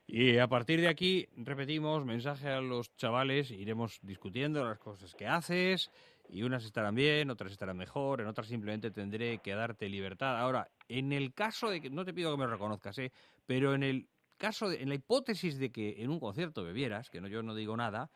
[0.08, 5.26] Y a partir de aquí, repetimos, mensaje a los chavales, iremos discutiendo las cosas que
[5.26, 5.90] haces,
[6.30, 10.38] y unas estarán bien, otras estarán mejor, en otras simplemente tendré que darte libertad.
[10.38, 13.12] Ahora, en el caso de que, no te pido que me reconozcas, ¿eh?
[13.46, 17.28] pero en el caso, en la hipótesis de que en un concierto bebieras, que no
[17.28, 18.12] yo no digo nada,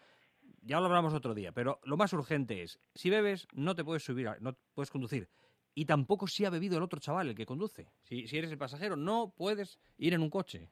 [0.61, 4.03] ya lo hablamos otro día, pero lo más urgente es, si bebes, no te puedes
[4.03, 5.29] subir, no puedes conducir.
[5.73, 7.87] Y tampoco si ha bebido el otro chaval, el que conduce.
[8.03, 10.69] Si eres el pasajero, no puedes ir en un coche.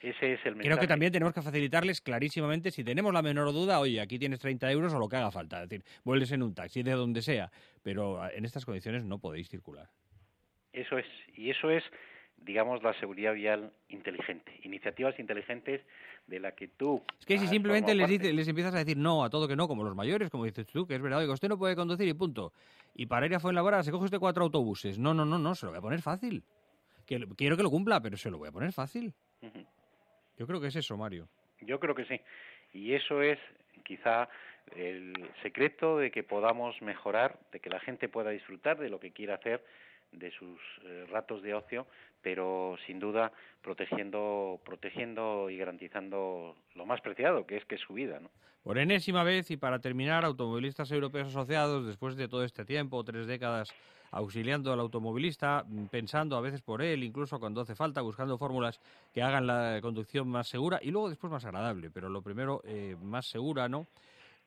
[0.00, 0.62] Ese es el mensaje.
[0.62, 4.38] Creo que también tenemos que facilitarles clarísimamente, si tenemos la menor duda, oye, aquí tienes
[4.38, 5.62] 30 euros o lo que haga falta.
[5.62, 7.50] Es decir, vuelves en un taxi de donde sea,
[7.82, 9.88] pero en estas condiciones no podéis circular.
[10.72, 11.82] Eso es, y eso es
[12.44, 14.52] digamos, la seguridad vial inteligente.
[14.62, 15.80] Iniciativas inteligentes
[16.26, 17.02] de la que tú...
[17.18, 18.18] Es que si simplemente les, parte.
[18.18, 20.66] dice- les empiezas a decir no a todo que no, como los mayores, como dices
[20.66, 22.52] tú, que es verdad, oiga, usted no puede conducir y punto.
[22.94, 24.98] Y para ir a Fuenlabrada se coge usted cuatro autobuses.
[24.98, 26.44] No, no, no, no, se lo voy a poner fácil.
[27.06, 29.14] Que, quiero que lo cumpla, pero se lo voy a poner fácil.
[29.42, 29.64] Ujú.
[30.38, 31.28] Yo creo que es eso, Mario.
[31.60, 32.20] Yo creo que sí.
[32.72, 33.38] Y eso es
[33.84, 34.28] quizá
[34.76, 35.12] el
[35.42, 39.34] secreto de que podamos mejorar, de que la gente pueda disfrutar de lo que quiera
[39.34, 39.64] hacer,
[40.12, 41.86] de sus eh, ratos de ocio,
[42.22, 43.32] pero sin duda
[43.62, 48.30] protegiendo, protegiendo y garantizando lo más preciado, que es que es su vida, ¿no?
[48.62, 53.26] Por enésima vez y para terminar, automovilistas europeos asociados, después de todo este tiempo, tres
[53.26, 53.72] décadas
[54.10, 58.80] auxiliando al automovilista, mm, pensando a veces por él, incluso cuando hace falta, buscando fórmulas
[59.12, 62.96] que hagan la conducción más segura y luego después más agradable, pero lo primero eh,
[63.02, 63.86] más segura, ¿no?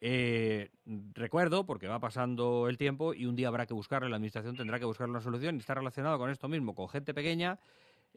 [0.04, 0.70] Eh,
[1.14, 4.80] recuerdo, porque va pasando el tiempo y un día habrá que buscarle, la administración tendrá
[4.80, 7.60] que buscar una solución y está relacionado con esto mismo, con gente pequeña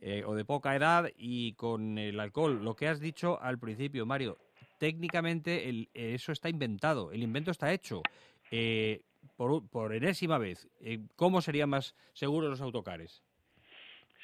[0.00, 2.64] eh, o de poca edad y con el alcohol.
[2.64, 4.38] Lo que has dicho al principio, Mario,
[4.78, 8.00] técnicamente eso está inventado, el invento está hecho.
[9.36, 13.22] Por, por enésima vez, eh, ¿cómo serían más seguros los autocares?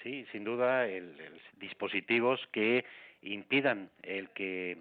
[0.03, 1.15] Sí, sin duda, el,
[1.59, 2.85] dispositivos que
[3.23, 4.79] impidan el que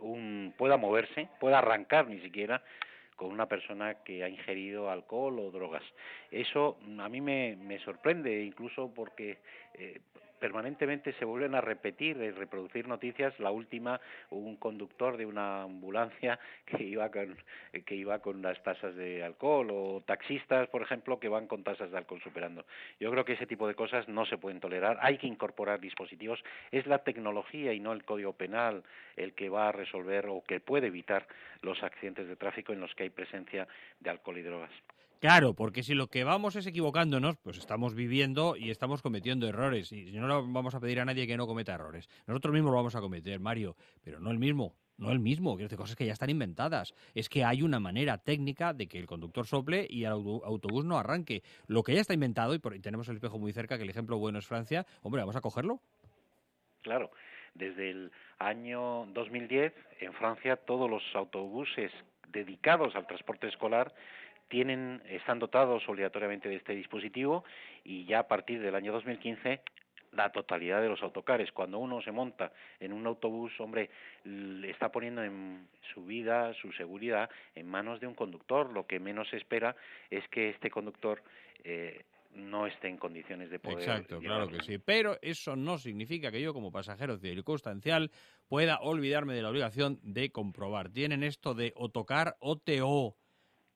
[0.00, 2.62] un pueda moverse, pueda arrancar ni siquiera
[3.16, 5.84] con una persona que ha ingerido alcohol o drogas.
[6.30, 9.38] Eso a mí me, me sorprende, incluso porque
[9.74, 10.00] eh,
[10.42, 13.32] permanentemente se vuelven a repetir y reproducir noticias.
[13.38, 16.36] La última, un conductor de una ambulancia
[16.66, 17.36] que iba con
[17.86, 21.92] que iba con las tasas de alcohol o taxistas, por ejemplo, que van con tasas
[21.92, 22.66] de alcohol superando.
[22.98, 24.98] Yo creo que ese tipo de cosas no se pueden tolerar.
[25.00, 26.42] Hay que incorporar dispositivos.
[26.72, 28.82] Es la tecnología y no el código penal
[29.16, 31.28] el que va a resolver o que puede evitar
[31.60, 33.68] los accidentes de tráfico en los que hay presencia
[34.00, 34.72] de alcohol y drogas.
[35.22, 39.92] Claro, porque si lo que vamos es equivocándonos, pues estamos viviendo y estamos cometiendo errores.
[39.92, 42.08] Y no vamos a pedir a nadie que no cometa errores.
[42.26, 44.74] Nosotros mismos lo vamos a cometer, Mario, pero no el mismo.
[44.98, 46.92] No el mismo, quiero decir, cosas que ya están inventadas.
[47.14, 50.84] Es que hay una manera técnica de que el conductor sople y el auto- autobús
[50.84, 51.44] no arranque.
[51.68, 54.40] Lo que ya está inventado, y tenemos el espejo muy cerca, que el ejemplo bueno
[54.40, 55.78] es Francia, hombre, vamos a cogerlo.
[56.80, 57.12] Claro,
[57.54, 58.10] desde el
[58.40, 61.92] año 2010 en Francia todos los autobuses
[62.32, 63.94] dedicados al transporte escolar
[64.52, 67.42] tienen están dotados obligatoriamente de este dispositivo
[67.84, 69.62] y ya a partir del año 2015
[70.12, 71.50] la totalidad de los autocares.
[71.52, 73.88] Cuando uno se monta en un autobús, hombre,
[74.24, 78.70] le está poniendo en su vida, su seguridad en manos de un conductor.
[78.70, 79.74] Lo que menos se espera
[80.10, 81.22] es que este conductor
[81.64, 83.78] eh, no esté en condiciones de poder.
[83.78, 84.76] Exacto, claro que sí.
[84.76, 88.10] Pero eso no significa que yo, como pasajero circunstancial,
[88.48, 90.90] pueda olvidarme de la obligación de comprobar.
[90.90, 93.16] Tienen esto de o tocar o TO,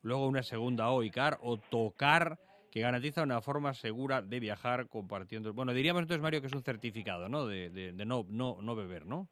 [0.07, 1.03] luego una segunda O
[1.41, 2.39] o tocar,
[2.71, 5.53] que garantiza una forma segura de viajar compartiendo.
[5.53, 7.47] Bueno, diríamos entonces, Mario, que es un certificado, ¿no?
[7.47, 9.29] De no, no, no beber, ¿no?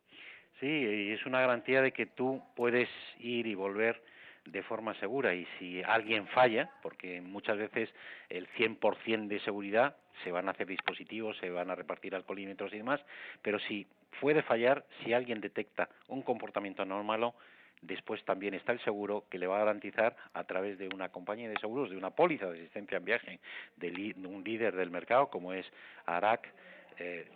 [0.60, 4.02] Sí, y es una garantía de que tú puedes ir y volver
[4.46, 7.88] de forma segura y si alguien falla, porque muchas veces
[8.28, 12.78] el 100% de seguridad se van a hacer dispositivos, se van a repartir alcoholímetros y
[12.78, 13.00] demás,
[13.42, 13.86] pero si
[14.20, 17.34] puede fallar, si alguien detecta un comportamiento anómalo,
[17.82, 21.48] después también está el seguro que le va a garantizar a través de una compañía
[21.48, 23.40] de seguros, de una póliza de asistencia en viaje,
[23.76, 25.66] de, un líder del mercado como es
[26.06, 26.52] ARAC,
[26.98, 27.28] eh,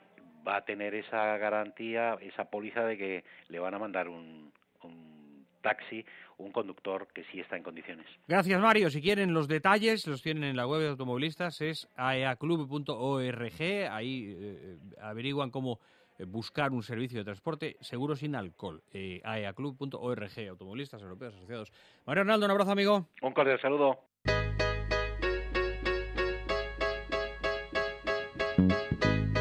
[0.47, 5.47] va a tener esa garantía, esa póliza de que le van a mandar un, un
[5.61, 6.05] taxi,
[6.39, 8.07] un conductor que sí está en condiciones.
[8.26, 8.91] Gracias, Mario.
[8.91, 13.62] Si quieren los detalles, los tienen en la web de automovilistas, es aeaclub.org.
[13.91, 18.83] Ahí eh, averiguan cómo eh, buscar un servicio de transporte seguro sin alcohol.
[18.93, 21.73] Eh, aeaclub.org, automovilistas europeos asociados.
[22.07, 23.07] Mario Arnaldo, un abrazo, amigo.
[23.23, 23.99] Un cordial saludo.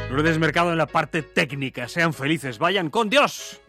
[0.09, 1.88] Lourdes Mercado en la parte técnica.
[1.88, 2.57] Sean felices.
[2.57, 3.61] Vayan con Dios.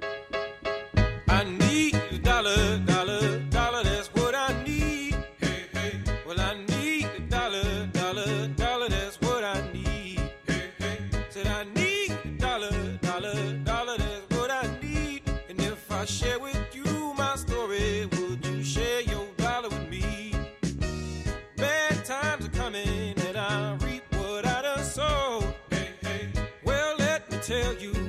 [27.48, 28.07] Tell you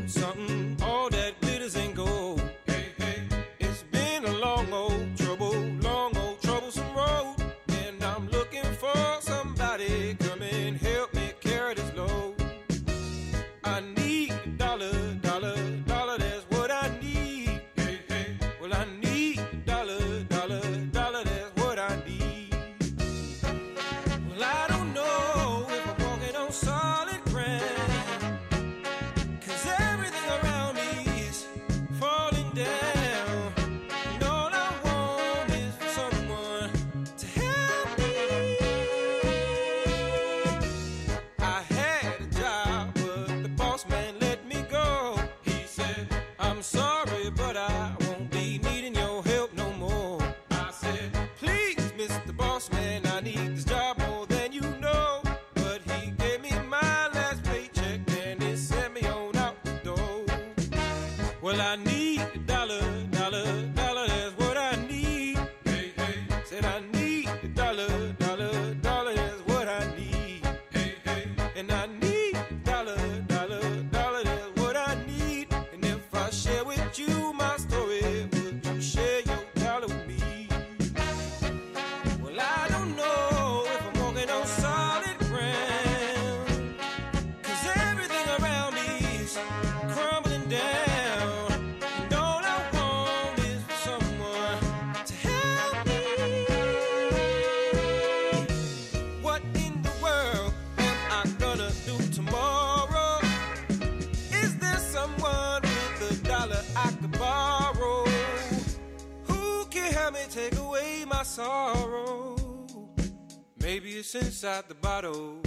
[114.12, 115.40] it's inside the bottle.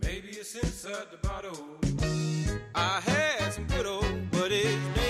[0.00, 1.58] Maybe it's inside the bottle.
[2.72, 5.05] I had some good old, buddies.